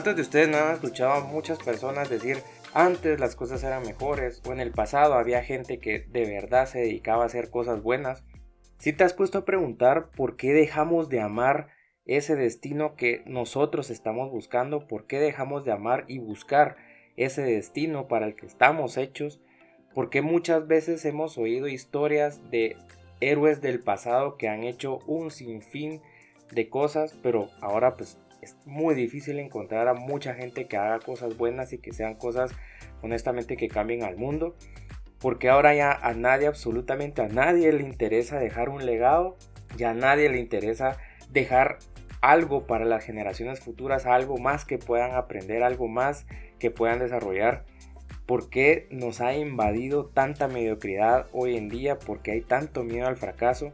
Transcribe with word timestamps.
¿Cuántos 0.00 0.16
de 0.16 0.22
ustedes 0.22 0.48
no 0.48 0.56
han 0.56 0.72
escuchado 0.72 1.12
a 1.12 1.24
muchas 1.24 1.58
personas 1.58 2.08
decir 2.08 2.38
antes 2.72 3.20
las 3.20 3.36
cosas 3.36 3.62
eran 3.64 3.82
mejores 3.82 4.40
o 4.48 4.52
en 4.54 4.60
el 4.60 4.70
pasado 4.70 5.12
había 5.12 5.42
gente 5.42 5.78
que 5.78 6.06
de 6.08 6.24
verdad 6.24 6.64
se 6.64 6.78
dedicaba 6.78 7.24
a 7.24 7.26
hacer 7.26 7.50
cosas 7.50 7.82
buenas? 7.82 8.24
Si 8.78 8.94
te 8.94 9.04
has 9.04 9.12
puesto 9.12 9.36
a 9.36 9.44
preguntar 9.44 10.08
por 10.16 10.36
qué 10.36 10.54
dejamos 10.54 11.10
de 11.10 11.20
amar 11.20 11.68
ese 12.06 12.34
destino 12.34 12.96
que 12.96 13.22
nosotros 13.26 13.90
estamos 13.90 14.30
buscando, 14.30 14.86
por 14.86 15.06
qué 15.06 15.18
dejamos 15.18 15.66
de 15.66 15.72
amar 15.72 16.06
y 16.08 16.18
buscar 16.18 16.78
ese 17.18 17.42
destino 17.42 18.08
para 18.08 18.24
el 18.24 18.36
que 18.36 18.46
estamos 18.46 18.96
hechos, 18.96 19.42
porque 19.94 20.22
muchas 20.22 20.66
veces 20.66 21.04
hemos 21.04 21.36
oído 21.36 21.68
historias 21.68 22.50
de 22.50 22.78
héroes 23.20 23.60
del 23.60 23.82
pasado 23.82 24.38
que 24.38 24.48
han 24.48 24.64
hecho 24.64 25.00
un 25.06 25.30
sinfín 25.30 26.00
de 26.52 26.70
cosas, 26.70 27.18
pero 27.22 27.50
ahora 27.60 27.98
pues 27.98 28.18
es 28.42 28.56
muy 28.64 28.94
difícil 28.94 29.38
encontrar 29.38 29.88
a 29.88 29.94
mucha 29.94 30.34
gente 30.34 30.66
que 30.66 30.76
haga 30.76 30.98
cosas 31.00 31.36
buenas 31.36 31.72
y 31.72 31.78
que 31.78 31.92
sean 31.92 32.14
cosas 32.14 32.52
honestamente 33.02 33.56
que 33.56 33.68
cambien 33.68 34.04
al 34.04 34.16
mundo. 34.16 34.56
Porque 35.18 35.50
ahora 35.50 35.74
ya 35.74 35.92
a 35.92 36.14
nadie, 36.14 36.46
absolutamente 36.46 37.22
a 37.22 37.28
nadie 37.28 37.72
le 37.72 37.82
interesa 37.82 38.38
dejar 38.38 38.70
un 38.70 38.86
legado, 38.86 39.36
ya 39.76 39.90
a 39.90 39.94
nadie 39.94 40.30
le 40.30 40.38
interesa 40.38 40.96
dejar 41.30 41.78
algo 42.22 42.66
para 42.66 42.84
las 42.84 43.04
generaciones 43.04 43.60
futuras, 43.60 44.06
algo 44.06 44.38
más 44.38 44.64
que 44.64 44.78
puedan 44.78 45.14
aprender, 45.14 45.62
algo 45.62 45.88
más 45.88 46.26
que 46.58 46.70
puedan 46.70 46.98
desarrollar. 46.98 47.64
¿Por 48.26 48.48
qué 48.48 48.86
nos 48.90 49.20
ha 49.20 49.34
invadido 49.34 50.06
tanta 50.06 50.48
mediocridad 50.48 51.26
hoy 51.32 51.56
en 51.56 51.68
día? 51.68 51.98
¿Por 51.98 52.22
qué 52.22 52.32
hay 52.32 52.40
tanto 52.42 52.84
miedo 52.84 53.06
al 53.06 53.16
fracaso? 53.16 53.72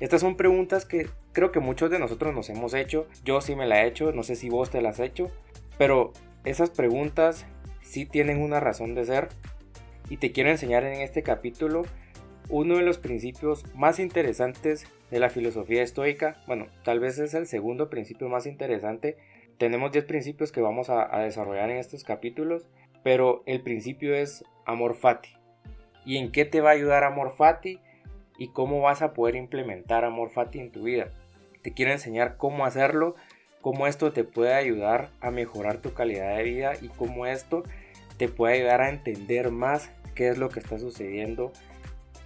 Estas 0.00 0.20
son 0.20 0.36
preguntas 0.36 0.84
que 0.84 1.08
creo 1.32 1.52
que 1.52 1.60
muchos 1.60 1.90
de 1.90 1.98
nosotros 1.98 2.34
nos 2.34 2.50
hemos 2.50 2.74
hecho. 2.74 3.06
Yo 3.24 3.40
sí 3.40 3.54
me 3.54 3.66
la 3.66 3.82
he 3.82 3.88
hecho, 3.88 4.12
no 4.12 4.22
sé 4.22 4.36
si 4.36 4.48
vos 4.48 4.70
te 4.70 4.82
las 4.82 5.00
has 5.00 5.06
hecho. 5.06 5.30
Pero 5.78 6.12
esas 6.44 6.70
preguntas 6.70 7.46
sí 7.80 8.06
tienen 8.06 8.42
una 8.42 8.60
razón 8.60 8.94
de 8.94 9.04
ser. 9.04 9.28
Y 10.08 10.18
te 10.18 10.32
quiero 10.32 10.50
enseñar 10.50 10.84
en 10.84 11.00
este 11.00 11.22
capítulo 11.22 11.82
uno 12.48 12.76
de 12.76 12.82
los 12.82 12.98
principios 12.98 13.64
más 13.74 13.98
interesantes 13.98 14.86
de 15.10 15.18
la 15.18 15.30
filosofía 15.30 15.82
estoica. 15.82 16.36
Bueno, 16.46 16.66
tal 16.82 17.00
vez 17.00 17.18
es 17.18 17.34
el 17.34 17.46
segundo 17.46 17.88
principio 17.88 18.28
más 18.28 18.46
interesante. 18.46 19.16
Tenemos 19.58 19.92
10 19.92 20.04
principios 20.04 20.52
que 20.52 20.60
vamos 20.60 20.90
a, 20.90 21.18
desarrollar 21.20 21.70
en 21.70 21.78
estos 21.78 22.04
capítulos. 22.04 22.66
Pero 23.02 23.42
el 23.46 23.62
principio 23.62 24.14
es 24.14 24.44
amor 24.66 24.94
fati. 24.94 25.30
¿Y 26.04 26.18
en 26.18 26.32
qué 26.32 26.44
te 26.44 26.60
va 26.60 26.70
a 26.70 26.74
ayudar 26.74 27.04
amor 27.04 27.34
fati? 27.36 27.78
Y 28.38 28.48
cómo 28.48 28.80
vas 28.80 29.02
a 29.02 29.12
poder 29.12 29.36
implementar 29.36 30.04
Amor 30.04 30.30
Fati 30.30 30.58
en 30.58 30.70
tu 30.70 30.84
vida. 30.84 31.08
Te 31.62 31.72
quiero 31.72 31.92
enseñar 31.92 32.36
cómo 32.36 32.66
hacerlo, 32.66 33.14
cómo 33.60 33.86
esto 33.86 34.12
te 34.12 34.24
puede 34.24 34.54
ayudar 34.54 35.10
a 35.20 35.30
mejorar 35.30 35.78
tu 35.78 35.94
calidad 35.94 36.36
de 36.36 36.42
vida 36.42 36.72
y 36.80 36.88
cómo 36.88 37.26
esto 37.26 37.62
te 38.18 38.28
puede 38.28 38.54
ayudar 38.54 38.82
a 38.82 38.90
entender 38.90 39.50
más 39.50 39.90
qué 40.14 40.28
es 40.28 40.38
lo 40.38 40.48
que 40.48 40.60
está 40.60 40.78
sucediendo 40.78 41.52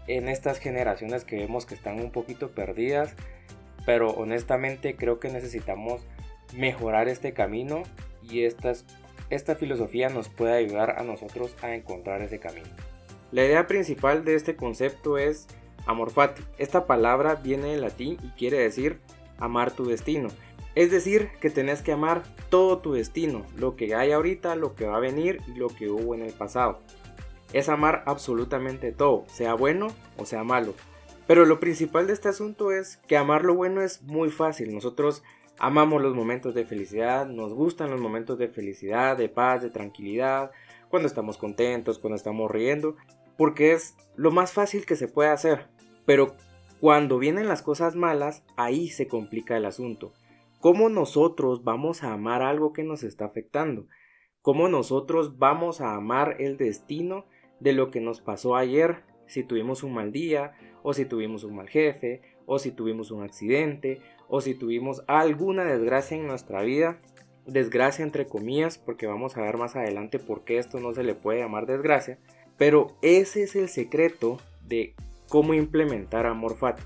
en 0.06 0.28
estas 0.28 0.58
generaciones 0.58 1.24
que 1.24 1.36
vemos 1.36 1.66
que 1.66 1.74
están 1.74 2.00
un 2.00 2.10
poquito 2.10 2.50
perdidas, 2.50 3.14
pero 3.86 4.10
honestamente 4.10 4.96
creo 4.96 5.20
que 5.20 5.28
necesitamos 5.28 6.06
mejorar 6.56 7.08
este 7.08 7.32
camino 7.34 7.82
y 8.22 8.44
estas, 8.44 8.84
esta 9.30 9.54
filosofía 9.54 10.08
nos 10.08 10.28
puede 10.28 10.54
ayudar 10.54 10.98
a 10.98 11.04
nosotros 11.04 11.54
a 11.62 11.74
encontrar 11.74 12.22
ese 12.22 12.38
camino. 12.38 12.68
La 13.30 13.44
idea 13.44 13.66
principal 13.66 14.24
de 14.24 14.34
este 14.34 14.56
concepto 14.56 15.18
es 15.18 15.46
Amor 15.86 16.10
fati. 16.10 16.42
Esta 16.58 16.86
palabra 16.86 17.36
viene 17.36 17.68
del 17.68 17.80
latín 17.80 18.18
y 18.22 18.28
quiere 18.30 18.58
decir 18.58 19.00
amar 19.38 19.70
tu 19.70 19.86
destino. 19.86 20.28
Es 20.74 20.90
decir, 20.90 21.30
que 21.40 21.50
tenés 21.50 21.82
que 21.82 21.92
amar 21.92 22.22
todo 22.50 22.78
tu 22.78 22.92
destino, 22.92 23.44
lo 23.56 23.74
que 23.74 23.94
hay 23.94 24.12
ahorita, 24.12 24.54
lo 24.54 24.74
que 24.74 24.86
va 24.86 24.96
a 24.96 25.00
venir 25.00 25.40
y 25.48 25.58
lo 25.58 25.68
que 25.68 25.90
hubo 25.90 26.14
en 26.14 26.22
el 26.22 26.32
pasado. 26.32 26.80
Es 27.52 27.68
amar 27.68 28.02
absolutamente 28.06 28.92
todo, 28.92 29.24
sea 29.26 29.54
bueno 29.54 29.88
o 30.18 30.26
sea 30.26 30.44
malo. 30.44 30.74
Pero 31.26 31.44
lo 31.46 31.60
principal 31.60 32.06
de 32.06 32.12
este 32.12 32.28
asunto 32.28 32.72
es 32.72 32.98
que 33.06 33.16
amar 33.16 33.44
lo 33.44 33.54
bueno 33.54 33.82
es 33.82 34.02
muy 34.02 34.30
fácil. 34.30 34.72
Nosotros 34.74 35.22
amamos 35.58 36.00
los 36.00 36.14
momentos 36.14 36.54
de 36.54 36.64
felicidad, 36.64 37.26
nos 37.26 37.52
gustan 37.52 37.90
los 37.90 38.00
momentos 38.00 38.38
de 38.38 38.48
felicidad, 38.48 39.16
de 39.16 39.28
paz, 39.28 39.62
de 39.62 39.70
tranquilidad, 39.70 40.52
cuando 40.88 41.08
estamos 41.08 41.36
contentos, 41.36 41.98
cuando 41.98 42.16
estamos 42.16 42.50
riendo, 42.50 42.96
porque 43.38 43.72
es 43.72 43.96
lo 44.16 44.32
más 44.32 44.52
fácil 44.52 44.84
que 44.84 44.96
se 44.96 45.08
puede 45.08 45.30
hacer. 45.30 45.68
Pero 46.04 46.34
cuando 46.80 47.18
vienen 47.18 47.48
las 47.48 47.62
cosas 47.62 47.94
malas, 47.94 48.44
ahí 48.56 48.88
se 48.88 49.06
complica 49.06 49.56
el 49.56 49.64
asunto. 49.64 50.12
¿Cómo 50.60 50.88
nosotros 50.88 51.62
vamos 51.62 52.02
a 52.02 52.12
amar 52.12 52.42
algo 52.42 52.72
que 52.72 52.82
nos 52.82 53.04
está 53.04 53.26
afectando? 53.26 53.86
¿Cómo 54.42 54.68
nosotros 54.68 55.38
vamos 55.38 55.80
a 55.80 55.94
amar 55.94 56.36
el 56.40 56.56
destino 56.56 57.26
de 57.60 57.72
lo 57.72 57.92
que 57.92 58.00
nos 58.00 58.20
pasó 58.20 58.56
ayer? 58.56 59.04
Si 59.26 59.44
tuvimos 59.44 59.84
un 59.84 59.94
mal 59.94 60.10
día, 60.10 60.54
o 60.82 60.92
si 60.92 61.04
tuvimos 61.04 61.44
un 61.44 61.54
mal 61.54 61.68
jefe, 61.68 62.22
o 62.44 62.58
si 62.58 62.72
tuvimos 62.72 63.12
un 63.12 63.22
accidente, 63.22 64.00
o 64.26 64.40
si 64.40 64.54
tuvimos 64.54 65.04
alguna 65.06 65.64
desgracia 65.64 66.16
en 66.16 66.26
nuestra 66.26 66.62
vida. 66.62 67.00
Desgracia 67.46 68.04
entre 68.04 68.26
comillas, 68.26 68.78
porque 68.78 69.06
vamos 69.06 69.36
a 69.36 69.42
ver 69.42 69.58
más 69.58 69.76
adelante 69.76 70.18
por 70.18 70.42
qué 70.42 70.58
esto 70.58 70.80
no 70.80 70.92
se 70.92 71.04
le 71.04 71.14
puede 71.14 71.38
llamar 71.38 71.66
desgracia. 71.66 72.18
Pero 72.58 72.88
ese 73.00 73.44
es 73.44 73.56
el 73.56 73.68
secreto 73.68 74.38
de 74.66 74.94
cómo 75.28 75.54
implementar 75.54 76.26
amor 76.26 76.56
fati. 76.56 76.82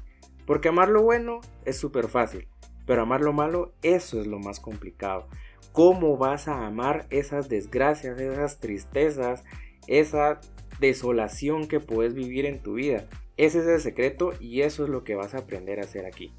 Porque 0.46 0.68
amar 0.68 0.88
lo 0.88 1.02
bueno 1.02 1.40
es 1.64 1.78
súper 1.78 2.08
fácil, 2.08 2.46
pero 2.86 3.02
amar 3.02 3.22
lo 3.22 3.32
malo, 3.32 3.72
eso 3.82 4.20
es 4.20 4.26
lo 4.26 4.38
más 4.38 4.60
complicado. 4.60 5.28
¿Cómo 5.72 6.18
vas 6.18 6.48
a 6.48 6.66
amar 6.66 7.06
esas 7.10 7.48
desgracias, 7.48 8.20
esas 8.20 8.60
tristezas, 8.60 9.44
esa 9.86 10.40
desolación 10.80 11.66
que 11.66 11.80
puedes 11.80 12.14
vivir 12.14 12.44
en 12.44 12.60
tu 12.60 12.74
vida? 12.74 13.06
Ese 13.36 13.60
es 13.60 13.66
el 13.66 13.80
secreto 13.80 14.32
y 14.40 14.60
eso 14.60 14.84
es 14.84 14.90
lo 14.90 15.04
que 15.04 15.14
vas 15.14 15.34
a 15.34 15.38
aprender 15.38 15.78
a 15.78 15.84
hacer 15.84 16.04
aquí. 16.04 16.32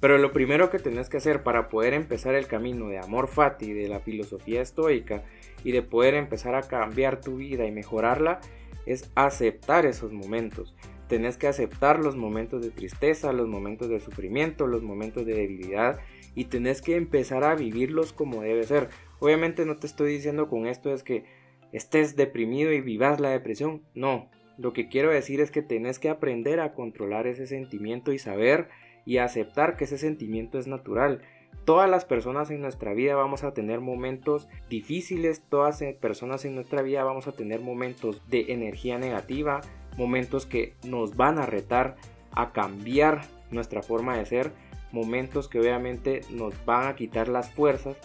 Pero 0.00 0.18
lo 0.18 0.32
primero 0.32 0.70
que 0.70 0.78
tenés 0.78 1.08
que 1.08 1.18
hacer 1.18 1.42
para 1.42 1.68
poder 1.68 1.94
empezar 1.94 2.34
el 2.34 2.46
camino 2.46 2.88
de 2.88 2.98
amor 2.98 3.28
fati, 3.28 3.72
de 3.72 3.88
la 3.88 4.00
filosofía 4.00 4.62
estoica 4.62 5.22
y 5.62 5.72
de 5.72 5.82
poder 5.82 6.14
empezar 6.14 6.54
a 6.54 6.62
cambiar 6.62 7.20
tu 7.20 7.36
vida 7.36 7.66
y 7.66 7.70
mejorarla, 7.70 8.40
es 8.86 9.10
aceptar 9.14 9.86
esos 9.86 10.12
momentos 10.12 10.74
tenés 11.12 11.36
que 11.36 11.46
aceptar 11.46 11.98
los 11.98 12.16
momentos 12.16 12.62
de 12.62 12.70
tristeza, 12.70 13.34
los 13.34 13.46
momentos 13.46 13.90
de 13.90 14.00
sufrimiento, 14.00 14.66
los 14.66 14.82
momentos 14.82 15.26
de 15.26 15.34
debilidad 15.34 16.00
y 16.34 16.46
tenés 16.46 16.80
que 16.80 16.96
empezar 16.96 17.44
a 17.44 17.54
vivirlos 17.54 18.14
como 18.14 18.40
debe 18.40 18.62
ser. 18.62 18.88
Obviamente 19.18 19.66
no 19.66 19.76
te 19.76 19.86
estoy 19.86 20.10
diciendo 20.10 20.48
con 20.48 20.66
esto 20.66 20.90
es 20.90 21.02
que 21.02 21.26
estés 21.70 22.16
deprimido 22.16 22.72
y 22.72 22.80
vivas 22.80 23.20
la 23.20 23.28
depresión, 23.28 23.82
no. 23.94 24.30
Lo 24.56 24.72
que 24.72 24.88
quiero 24.88 25.10
decir 25.10 25.42
es 25.42 25.50
que 25.50 25.60
tenés 25.60 25.98
que 25.98 26.08
aprender 26.08 26.60
a 26.60 26.72
controlar 26.72 27.26
ese 27.26 27.46
sentimiento 27.46 28.14
y 28.14 28.18
saber 28.18 28.70
y 29.04 29.18
aceptar 29.18 29.76
que 29.76 29.84
ese 29.84 29.98
sentimiento 29.98 30.58
es 30.58 30.66
natural. 30.66 31.20
Todas 31.64 31.88
las 31.88 32.04
personas 32.04 32.50
en 32.50 32.60
nuestra 32.60 32.92
vida 32.92 33.14
vamos 33.14 33.44
a 33.44 33.54
tener 33.54 33.80
momentos 33.80 34.48
difíciles, 34.68 35.42
todas 35.48 35.80
las 35.80 35.94
personas 35.94 36.44
en 36.44 36.56
nuestra 36.56 36.82
vida 36.82 37.04
vamos 37.04 37.28
a 37.28 37.32
tener 37.32 37.60
momentos 37.60 38.20
de 38.28 38.52
energía 38.52 38.98
negativa, 38.98 39.60
momentos 39.96 40.44
que 40.44 40.74
nos 40.84 41.16
van 41.16 41.38
a 41.38 41.46
retar 41.46 41.96
a 42.32 42.52
cambiar 42.52 43.20
nuestra 43.52 43.82
forma 43.82 44.16
de 44.16 44.26
ser, 44.26 44.52
momentos 44.90 45.48
que 45.48 45.60
obviamente 45.60 46.22
nos 46.30 46.52
van 46.64 46.88
a 46.88 46.96
quitar 46.96 47.28
las 47.28 47.50
fuerzas, 47.50 47.96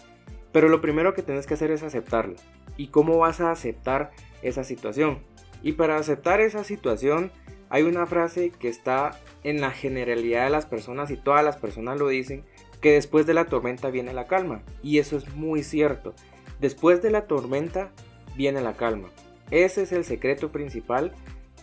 pero 0.52 0.70
lo 0.70 0.80
primero 0.80 1.16
que 1.16 1.24
tienes 1.24 1.48
que 1.48 1.56
hacer 1.56 1.72
es 1.72 1.82
aceptarlo. 1.82 2.36
¿Y 2.78 2.88
cómo 2.88 3.18
vas 3.18 3.42
a 3.42 3.50
aceptar 3.50 4.12
esa 4.44 4.64
situación? 4.64 5.20
Y 5.64 5.74
para 5.74 5.98
aceptar 5.98 6.42
esa 6.42 6.64
situación 6.64 7.32
hay 7.70 7.84
una 7.84 8.06
frase 8.06 8.52
que 8.52 8.70
está 8.70 9.20
en 9.44 9.62
la 9.62 9.72
generalidad 9.72 10.46
de 10.46 10.50
las 10.52 10.66
personas 10.66 11.12
y 11.12 11.18
todas 11.18 11.44
las 11.44 11.58
personas 11.58 12.00
lo 12.00 12.08
dicen, 12.08 12.46
que 12.82 12.94
después 12.94 13.26
de 13.26 13.34
la 13.34 13.46
tormenta 13.46 13.90
viene 13.90 14.14
la 14.14 14.28
calma. 14.28 14.62
Y 14.84 15.00
eso 15.00 15.18
es 15.18 15.36
muy 15.36 15.64
cierto. 15.64 16.14
Después 16.60 17.02
de 17.02 17.12
la 17.12 17.28
tormenta 17.28 17.92
viene 18.36 18.62
la 18.62 18.74
calma. 18.74 19.10
Ese 19.52 19.84
es 19.84 19.92
el 19.92 20.04
secreto 20.04 20.52
principal 20.52 21.14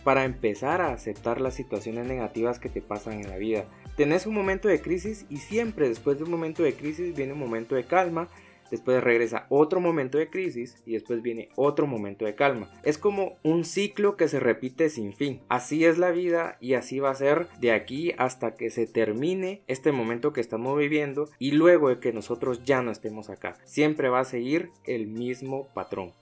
para 0.03 0.23
empezar 0.23 0.81
a 0.81 0.93
aceptar 0.93 1.41
las 1.41 1.55
situaciones 1.55 2.05
negativas 2.05 2.59
que 2.59 2.69
te 2.69 2.81
pasan 2.81 3.13
en 3.13 3.29
la 3.29 3.37
vida. 3.37 3.65
Tenés 3.97 4.25
un 4.25 4.33
momento 4.33 4.67
de 4.67 4.81
crisis 4.81 5.25
y 5.29 5.37
siempre 5.37 5.89
después 5.89 6.17
de 6.17 6.25
un 6.25 6.31
momento 6.31 6.63
de 6.63 6.73
crisis 6.73 7.15
viene 7.15 7.33
un 7.33 7.39
momento 7.39 7.75
de 7.75 7.85
calma, 7.85 8.27
después 8.71 9.03
regresa 9.03 9.45
otro 9.49 9.79
momento 9.79 10.17
de 10.17 10.29
crisis 10.29 10.81
y 10.85 10.93
después 10.93 11.21
viene 11.21 11.49
otro 11.55 11.87
momento 11.87 12.25
de 12.25 12.35
calma. 12.35 12.69
Es 12.83 12.97
como 12.97 13.37
un 13.43 13.65
ciclo 13.65 14.17
que 14.17 14.27
se 14.27 14.39
repite 14.39 14.89
sin 14.89 15.13
fin. 15.13 15.41
Así 15.49 15.85
es 15.85 15.97
la 15.97 16.11
vida 16.11 16.57
y 16.59 16.73
así 16.73 16.99
va 16.99 17.11
a 17.11 17.15
ser 17.15 17.47
de 17.59 17.71
aquí 17.71 18.13
hasta 18.17 18.55
que 18.55 18.69
se 18.69 18.87
termine 18.87 19.61
este 19.67 19.91
momento 19.91 20.33
que 20.33 20.41
estamos 20.41 20.77
viviendo 20.77 21.29
y 21.39 21.51
luego 21.51 21.89
de 21.89 21.99
que 21.99 22.13
nosotros 22.13 22.63
ya 22.63 22.81
no 22.81 22.91
estemos 22.91 23.29
acá. 23.29 23.57
Siempre 23.63 24.09
va 24.09 24.19
a 24.19 24.25
seguir 24.25 24.69
el 24.85 25.07
mismo 25.07 25.67
patrón. 25.73 26.13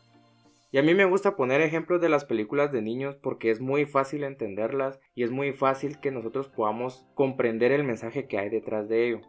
Y 0.74 0.80
a 0.80 0.82
mí 0.82 0.96
me 0.96 1.06
gusta 1.06 1.36
poner 1.36 1.62
ejemplos 1.62 2.02
de 2.02 2.10
las 2.10 2.26
películas 2.26 2.72
de 2.72 2.82
niños 2.82 3.16
porque 3.22 3.52
es 3.52 3.62
muy 3.62 3.86
fácil 3.86 4.24
entenderlas 4.24 5.00
y 5.14 5.22
es 5.22 5.30
muy 5.30 5.54
fácil 5.54 6.00
que 6.00 6.10
nosotros 6.10 6.48
podamos 6.48 7.06
comprender 7.14 7.72
el 7.72 7.84
mensaje 7.84 8.26
que 8.26 8.40
hay 8.40 8.50
detrás 8.50 8.90
de 8.90 9.08
ello. 9.08 9.22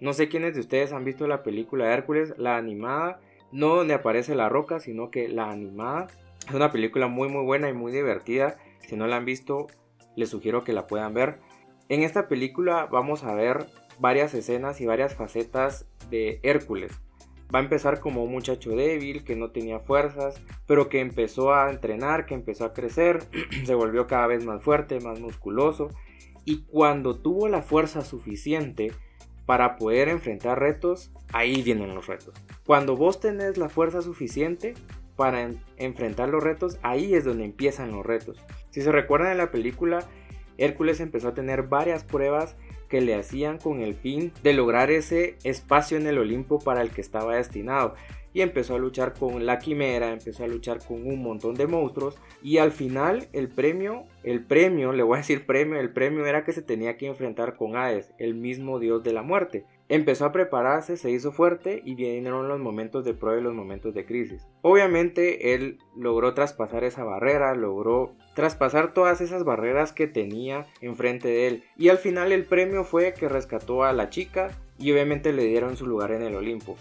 No 0.00 0.14
sé 0.14 0.28
quiénes 0.28 0.54
de 0.54 0.60
ustedes 0.60 0.92
han 0.92 1.04
visto 1.04 1.26
la 1.26 1.42
película 1.42 1.92
Hércules, 1.92 2.34
la 2.38 2.56
animada, 2.56 3.20
no 3.52 3.76
donde 3.76 3.94
aparece 3.94 4.34
la 4.34 4.48
roca, 4.48 4.80
sino 4.80 5.10
que 5.10 5.28
la 5.28 5.50
animada. 5.50 6.06
Es 6.48 6.54
una 6.54 6.72
película 6.72 7.06
muy 7.06 7.28
muy 7.28 7.44
buena 7.44 7.68
y 7.68 7.74
muy 7.74 7.92
divertida. 7.92 8.56
Si 8.80 8.96
no 8.96 9.06
la 9.06 9.16
han 9.16 9.24
visto, 9.24 9.66
les 10.16 10.30
sugiero 10.30 10.64
que 10.64 10.72
la 10.72 10.86
puedan 10.86 11.12
ver. 11.12 11.38
En 11.88 12.02
esta 12.02 12.28
película 12.28 12.86
vamos 12.86 13.24
a 13.24 13.34
ver 13.34 13.66
varias 13.98 14.32
escenas 14.32 14.80
y 14.80 14.86
varias 14.86 15.14
facetas 15.14 15.86
de 16.08 16.40
Hércules. 16.42 16.92
Va 17.54 17.58
a 17.58 17.62
empezar 17.62 18.00
como 18.00 18.22
un 18.22 18.30
muchacho 18.30 18.70
débil, 18.70 19.24
que 19.24 19.36
no 19.36 19.50
tenía 19.50 19.80
fuerzas, 19.80 20.40
pero 20.66 20.88
que 20.88 21.00
empezó 21.00 21.52
a 21.52 21.68
entrenar, 21.68 22.24
que 22.24 22.34
empezó 22.34 22.64
a 22.64 22.72
crecer, 22.72 23.24
se 23.64 23.74
volvió 23.74 24.06
cada 24.06 24.28
vez 24.28 24.44
más 24.44 24.62
fuerte, 24.62 25.00
más 25.00 25.20
musculoso, 25.20 25.88
y 26.44 26.62
cuando 26.62 27.18
tuvo 27.18 27.48
la 27.48 27.60
fuerza 27.62 28.02
suficiente 28.02 28.92
para 29.50 29.74
poder 29.74 30.08
enfrentar 30.08 30.60
retos, 30.60 31.10
ahí 31.32 31.60
vienen 31.62 31.92
los 31.92 32.06
retos. 32.06 32.40
Cuando 32.64 32.96
vos 32.96 33.18
tenés 33.18 33.58
la 33.58 33.68
fuerza 33.68 34.00
suficiente 34.00 34.74
para 35.16 35.50
enfrentar 35.76 36.28
los 36.28 36.40
retos, 36.40 36.78
ahí 36.82 37.16
es 37.16 37.24
donde 37.24 37.46
empiezan 37.46 37.90
los 37.90 38.06
retos. 38.06 38.38
Si 38.70 38.80
se 38.80 38.92
recuerdan 38.92 39.32
en 39.32 39.38
la 39.38 39.50
película, 39.50 40.08
Hércules 40.56 41.00
empezó 41.00 41.26
a 41.26 41.34
tener 41.34 41.64
varias 41.64 42.04
pruebas 42.04 42.54
que 42.90 43.00
le 43.00 43.14
hacían 43.14 43.56
con 43.58 43.80
el 43.80 43.94
fin 43.94 44.32
de 44.42 44.52
lograr 44.52 44.90
ese 44.90 45.36
espacio 45.44 45.96
en 45.96 46.06
el 46.06 46.18
Olimpo 46.18 46.58
para 46.58 46.82
el 46.82 46.90
que 46.90 47.00
estaba 47.00 47.36
destinado. 47.36 47.94
Y 48.32 48.42
empezó 48.42 48.76
a 48.76 48.78
luchar 48.78 49.14
con 49.14 49.44
la 49.44 49.58
quimera, 49.58 50.12
empezó 50.12 50.44
a 50.44 50.48
luchar 50.48 50.78
con 50.86 51.04
un 51.06 51.20
montón 51.22 51.54
de 51.54 51.66
monstruos. 51.66 52.16
Y 52.42 52.58
al 52.58 52.70
final 52.70 53.28
el 53.32 53.48
premio, 53.48 54.04
el 54.22 54.44
premio, 54.44 54.92
le 54.92 55.02
voy 55.02 55.14
a 55.14 55.18
decir 55.18 55.46
premio, 55.46 55.80
el 55.80 55.92
premio 55.92 56.26
era 56.26 56.44
que 56.44 56.52
se 56.52 56.62
tenía 56.62 56.96
que 56.96 57.06
enfrentar 57.06 57.56
con 57.56 57.76
Hades, 57.76 58.12
el 58.18 58.34
mismo 58.34 58.78
dios 58.78 59.02
de 59.02 59.12
la 59.12 59.22
muerte. 59.22 59.64
Empezó 59.88 60.26
a 60.26 60.32
prepararse, 60.32 60.96
se 60.96 61.10
hizo 61.10 61.32
fuerte 61.32 61.82
y 61.84 61.96
vinieron 61.96 62.46
los 62.46 62.60
momentos 62.60 63.04
de 63.04 63.14
prueba 63.14 63.40
y 63.40 63.42
los 63.42 63.54
momentos 63.54 63.94
de 63.94 64.04
crisis. 64.04 64.46
Obviamente 64.62 65.54
él 65.54 65.78
logró 65.96 66.32
traspasar 66.32 66.84
esa 66.84 67.02
barrera, 67.02 67.56
logró 67.56 68.14
traspasar 68.34 68.94
todas 68.94 69.20
esas 69.20 69.44
barreras 69.44 69.92
que 69.92 70.06
tenía 70.06 70.66
enfrente 70.80 71.28
de 71.28 71.48
él. 71.48 71.64
Y 71.76 71.88
al 71.88 71.98
final 71.98 72.32
el 72.32 72.44
premio 72.44 72.84
fue 72.84 73.14
que 73.14 73.28
rescató 73.28 73.84
a 73.84 73.92
la 73.92 74.10
chica 74.10 74.50
y 74.78 74.92
obviamente 74.92 75.32
le 75.32 75.44
dieron 75.44 75.76
su 75.76 75.86
lugar 75.86 76.12
en 76.12 76.22
el 76.22 76.34
Olimpo. 76.34 76.76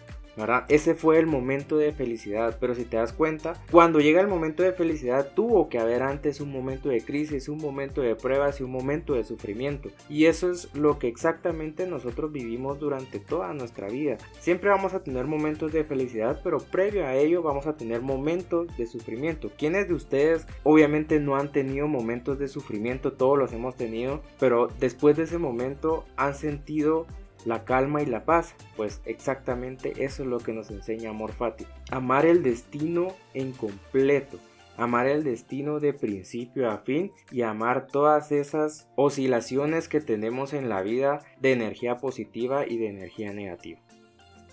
Ese 0.70 0.96
fue 0.96 1.20
el 1.20 1.28
momento 1.28 1.78
de 1.78 1.92
felicidad, 1.92 2.58
pero 2.60 2.74
si 2.74 2.86
te 2.86 2.98
das 2.98 3.14
cuenta, 3.14 3.62
cuando 3.72 4.00
llega 4.00 4.22
el 4.22 4.28
momento 4.28 4.64
de 4.64 4.72
felicidad 4.72 5.32
tuvo 5.36 5.68
que 5.68 5.80
haber 5.80 6.02
antes 6.02 6.40
un 6.40 6.52
momento 6.52 6.90
de 6.90 7.02
crisis, 7.02 7.50
un 7.50 7.58
momento 7.58 8.02
de 8.02 8.16
pruebas 8.16 8.60
y 8.60 8.64
un 8.64 8.72
momento 8.72 9.14
de 9.14 9.24
sufrimiento. 9.24 9.90
Y 10.08 10.26
eso 10.26 10.50
es 10.50 10.74
lo 10.76 10.98
que 10.98 11.08
exactamente 11.08 11.88
nosotros 11.88 12.32
vivimos 12.32 12.80
durante 12.80 13.20
toda 13.20 13.54
nuestra 13.54 13.88
vida. 13.88 14.18
Siempre 14.40 14.70
vamos 14.70 14.94
a 14.94 15.04
tener 15.04 15.26
momentos 15.26 15.72
de 15.72 15.84
felicidad, 15.84 16.40
pero 16.44 16.60
previo 16.60 17.06
a 17.06 17.16
ello 17.16 17.42
vamos 17.42 17.68
a 17.68 17.76
tener 17.76 18.02
momentos 18.02 18.68
de 18.78 18.88
sufrimiento. 18.88 19.52
¿Quiénes 19.58 19.88
de 19.88 19.94
ustedes 19.94 20.46
obviamente 20.64 21.20
no 21.20 21.36
han 21.36 21.52
tenido 21.52 21.88
momentos 21.88 22.40
de 22.40 22.48
sufrimiento? 22.48 23.14
Todos 23.14 23.38
los 23.38 23.52
hemos 23.52 23.76
tenido, 23.76 24.22
pero 24.40 24.70
después 24.80 25.18
de 25.18 25.24
ese 25.24 25.38
momento 25.38 26.06
han 26.16 26.36
sentido 26.36 27.06
la 27.46 27.66
calma 27.66 28.02
y 28.02 28.06
la 28.06 28.26
paz. 28.26 28.56
Pues 28.76 29.02
exactamente 29.06 30.04
eso 30.04 30.24
es 30.24 30.30
lo 30.30 30.40
que 30.40 30.54
nos 30.54 30.72
enseña 30.72 31.10
Amor 31.10 31.34
Fati. 31.34 31.66
Amar 31.92 32.26
el 32.26 32.44
destino 32.44 33.16
en 33.34 33.52
completo. 33.52 34.40
Amar 34.78 35.08
el 35.08 35.26
destino 35.26 35.82
de 35.82 35.94
principio 35.94 36.72
a 36.72 36.78
fin 36.78 37.12
y 37.32 37.42
amar 37.42 37.88
todas 37.88 38.32
esas 38.32 38.90
oscilaciones 38.96 39.90
que 39.90 40.00
tenemos 40.00 40.54
en 40.54 40.70
la 40.70 40.82
vida 40.82 41.20
de 41.42 41.52
energía 41.52 41.98
positiva 41.98 42.66
y 42.66 42.78
de 42.78 42.88
energía 42.88 43.34
negativa. 43.34 43.82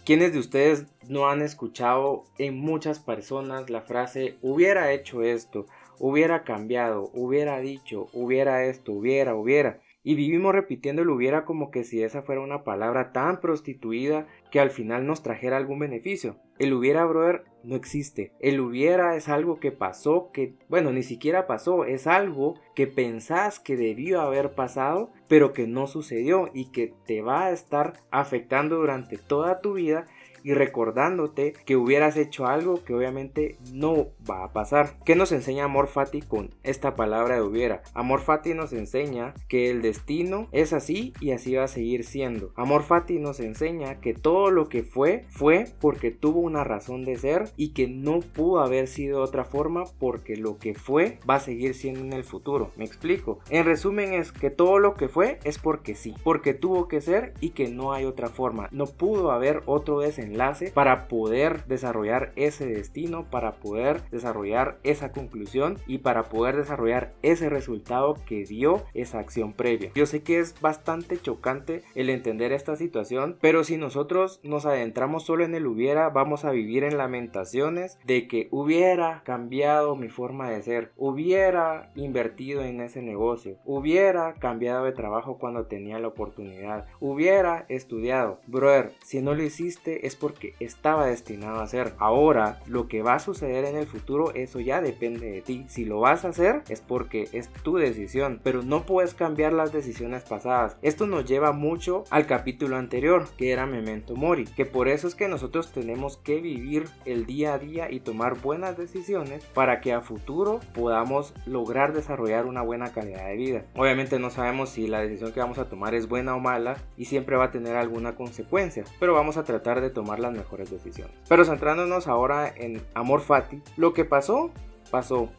¿Quiénes 0.05 0.33
de 0.33 0.39
ustedes 0.39 0.87
no 1.09 1.29
han 1.29 1.43
escuchado 1.43 2.23
en 2.39 2.57
muchas 2.57 3.01
personas 3.01 3.71
la 3.71 3.83
frase 3.83 4.37
hubiera 4.41 4.93
hecho 4.93 5.23
esto, 5.23 5.67
hubiera 5.99 6.45
cambiado, 6.45 7.11
hubiera 7.13 7.59
dicho, 7.59 8.07
hubiera 8.13 8.65
esto, 8.67 8.93
hubiera, 8.93 9.35
hubiera? 9.35 9.81
Y 10.07 10.15
vivimos 10.15 10.55
repitiendo 10.55 11.03
el 11.03 11.11
hubiera 11.11 11.45
como 11.45 11.73
que 11.73 11.83
si 11.83 12.01
esa 12.01 12.23
fuera 12.23 12.41
una 12.41 12.63
palabra 12.63 13.11
tan 13.11 13.41
prostituida 13.41 14.29
que 14.53 14.61
al 14.61 14.71
final 14.71 15.05
nos 15.05 15.25
trajera 15.25 15.57
algún 15.57 15.81
beneficio. 15.81 16.37
El 16.61 16.75
hubiera, 16.75 17.05
brother, 17.05 17.43
no 17.65 17.75
existe. 17.75 18.33
El 18.39 18.61
hubiera 18.61 19.17
es 19.17 19.29
algo 19.29 19.59
que 19.59 19.73
pasó, 19.73 20.31
que, 20.33 20.55
bueno, 20.69 20.93
ni 20.93 21.03
siquiera 21.03 21.49
pasó, 21.49 21.85
es 21.85 22.07
algo 22.07 22.55
que 22.77 22.87
pensás 22.87 23.59
que 23.59 23.77
debió 23.77 24.21
haber 24.21 24.55
pasado, 24.55 25.11
pero 25.27 25.53
que 25.53 25.67
no 25.67 25.89
sucedió 25.89 26.51
y 26.55 26.71
que 26.71 26.95
te 27.05 27.21
va 27.21 27.47
a 27.47 27.51
estar 27.51 27.95
afectando 28.13 28.77
durante 28.77 29.19
toda 29.19 29.61
tu 29.61 29.73
vida 29.73 30.07
y 30.47 30.55
recordándote 30.55 31.55
que 31.65 31.75
hubieras 31.75 32.17
hecho 32.17 32.47
algo 32.47 32.85
que 32.85 32.95
obviamente 32.95 33.59
no 33.73 34.11
va 34.31 34.45
a 34.45 34.53
pasar. 34.53 34.95
¿Qué 35.05 35.17
nos 35.17 35.33
enseña 35.33 35.65
Amor 35.65 35.89
Fati 35.89 36.23
con 36.23 36.55
esta 36.63 36.95
palabra 36.95 37.35
de 37.35 37.43
hubiera? 37.43 37.83
Amor 37.95 38.21
Fati 38.21 38.55
nos 38.55 38.73
enseña 38.73 39.35
que 39.49 39.71
el 39.71 39.83
destino 39.83 40.47
es 40.53 40.73
así 40.73 41.13
y 41.19 41.33
así 41.33 41.57
va 41.57 41.65
a 41.65 41.69
seguir 41.69 42.05
siendo. 42.05 42.53
Amor 42.55 42.85
Fati 42.85 43.19
nos 43.19 43.41
enseña 43.41 43.99
que 43.99 44.15
todo 44.15 44.53
lo 44.53 44.69
que 44.69 44.85
fue 44.85 45.25
fue 45.31 45.67
porque 45.81 46.13
tuvo 46.13 46.39
una 46.39 46.63
razón 46.63 47.05
de 47.05 47.17
ser 47.17 47.51
y 47.57 47.71
que 47.71 47.89
no 47.89 48.21
pudo 48.21 48.61
haber 48.61 48.87
sido 48.87 49.23
otra 49.23 49.45
forma 49.45 49.83
porque 49.99 50.37
lo 50.37 50.59
que 50.59 50.75
fue 50.75 51.19
va 51.29 51.35
a 51.35 51.41
seguir 51.41 51.75
siendo 51.75 52.03
en 52.03 52.13
el 52.13 52.23
futuro. 52.23 52.71
Me 52.77 52.85
explico. 52.85 53.41
En 53.51 53.65
resumen 53.65 54.13
es 54.13 54.31
que 54.31 54.51
todo 54.51 54.79
lo 54.79 54.95
que 54.95 55.09
fue 55.09 55.41
es 55.43 55.59
porque 55.59 55.97
sí, 55.97 56.15
porque 56.23 56.55
tuvo 56.55 56.87
que 56.87 57.01
ser 57.01 57.35
y 57.41 57.51
que 57.51 57.67
no 57.67 57.93
hay 57.93 58.05
otra 58.05 58.29
forma. 58.29 58.69
No 58.71 58.87
pudo 58.87 59.33
haber 59.33 59.65
otro 59.67 59.99
desenlace 59.99 60.36
para 60.75 61.09
poder 61.09 61.65
desarrollar 61.67 62.33
ese 62.37 62.67
destino, 62.67 63.31
para 63.31 63.53
poder 63.53 64.03
desarrollar 64.11 64.79
esa 64.83 65.11
conclusión 65.13 65.79
y 65.87 65.99
para 65.99 66.25
poder 66.25 66.57
desarrollar 66.57 67.15
ese 67.23 67.49
resultado 67.49 68.17
que 68.27 68.45
dio 68.45 68.85
esa 68.95 69.19
acción 69.19 69.55
previa. 69.55 69.91
Yo 69.95 70.07
sé 70.07 70.23
que 70.23 70.39
es 70.39 70.61
bastante 70.61 71.19
chocante 71.19 71.83
el 71.95 72.11
entender 72.11 72.53
esta 72.53 72.77
situación, 72.77 73.39
pero 73.41 73.65
si 73.65 73.77
nosotros 73.77 74.41
nos 74.43 74.67
adentramos 74.67 75.25
solo 75.25 75.45
en 75.45 75.55
el 75.55 75.67
hubiera, 75.67 76.11
vamos 76.11 76.45
a 76.45 76.51
vivir 76.51 76.85
en 76.85 76.99
lamentaciones 76.99 77.99
de 78.05 78.29
que 78.29 78.49
hubiera 78.51 79.23
cambiado 79.25 79.97
mi 79.97 80.09
forma 80.09 80.51
de 80.51 80.63
ser, 80.63 80.93
hubiera 80.97 81.91
invertido 81.95 82.63
en 82.63 82.81
ese 82.81 83.01
negocio, 83.01 83.57
hubiera 83.65 84.35
cambiado 84.35 84.85
de 84.85 84.93
trabajo 84.93 85.39
cuando 85.39 85.67
tenía 85.67 85.99
la 85.99 86.09
oportunidad, 86.09 86.87
hubiera 87.01 87.65
estudiado. 87.69 88.41
Brother, 88.47 88.93
si 89.03 89.21
no 89.23 89.35
lo 89.35 89.43
hiciste 89.43 90.07
es 90.07 90.17
por 90.17 90.26
porque 90.27 90.55
estaba 90.59 91.07
destinado 91.07 91.61
a 91.61 91.69
ser. 91.69 91.95
Ahora, 91.99 92.59
lo 92.67 92.89
que 92.89 93.01
va 93.01 93.15
a 93.15 93.21
suceder 93.21 93.65
en 93.65 93.77
el 93.77 93.87
futuro, 93.87 94.35
eso 94.35 94.59
ya 94.59 94.81
depende 94.81 95.31
de 95.31 95.41
ti. 95.41 95.65
Si 95.69 95.85
lo 95.85 96.01
vas 96.01 96.25
a 96.25 96.31
hacer, 96.31 96.63
es 96.69 96.81
porque 96.81 97.29
es 97.31 97.49
tu 97.63 97.77
decisión, 97.77 98.41
pero 98.43 98.63
no 98.63 98.87
puedes 98.87 99.15
cambiar 99.15 99.53
las 99.53 99.73
decisiones 99.73 100.25
pasadas. 100.25 100.79
Esto 100.83 101.07
nos 101.07 101.27
lleva 101.27 101.53
mucho 101.53 102.03
al 102.11 102.27
capítulo 102.27 102.75
anterior, 102.77 103.29
que 103.39 103.53
era 103.53 103.67
Memento 103.67 104.17
Mori, 104.17 104.47
que 104.47 104.67
por 104.67 104.89
eso 104.89 105.07
es 105.07 105.15
que 105.15 105.29
nosotros 105.29 105.71
tenemos 105.71 106.17
que 106.17 106.41
vivir 106.41 106.89
el 107.05 107.25
día 107.25 107.55
a 107.55 107.59
día 107.61 107.89
y 107.89 108.01
tomar 108.01 108.41
buenas 108.41 108.77
decisiones 108.77 109.45
para 109.55 109.81
que 109.81 109.93
a 109.93 110.01
futuro 110.01 110.59
podamos 110.75 111.35
lograr 111.47 111.93
desarrollar 111.93 112.47
una 112.47 112.63
buena 112.63 112.93
calidad 112.93 113.29
de 113.29 113.37
vida. 113.37 113.65
Obviamente 113.77 114.19
no 114.19 114.31
sabemos 114.31 114.71
si 114.71 114.89
la 114.89 115.03
decisión 115.03 115.31
que 115.31 115.39
vamos 115.39 115.59
a 115.59 115.69
tomar 115.69 115.95
es 115.95 116.09
buena 116.09 116.35
o 116.35 116.41
mala 116.41 116.79
y 116.97 117.05
siempre 117.05 117.37
va 117.37 117.45
a 117.45 117.51
tener 117.53 117.77
alguna 117.77 118.17
consecuencia, 118.17 118.83
pero 118.99 119.15
vamos 119.15 119.37
a 119.37 119.45
tratar 119.45 119.81
de 119.81 119.91
tomar 119.91 120.16
las 120.19 120.33
mejores 120.33 120.71
decisiones. 120.71 121.15
Pero 121.29 121.45
centrándonos 121.45 122.07
ahora 122.07 122.53
en 122.55 122.83
Amor 122.95 123.21
Fati, 123.21 123.63
lo 123.77 123.93
que 123.93 124.05
pasó, 124.05 124.51
pasó. 124.91 125.31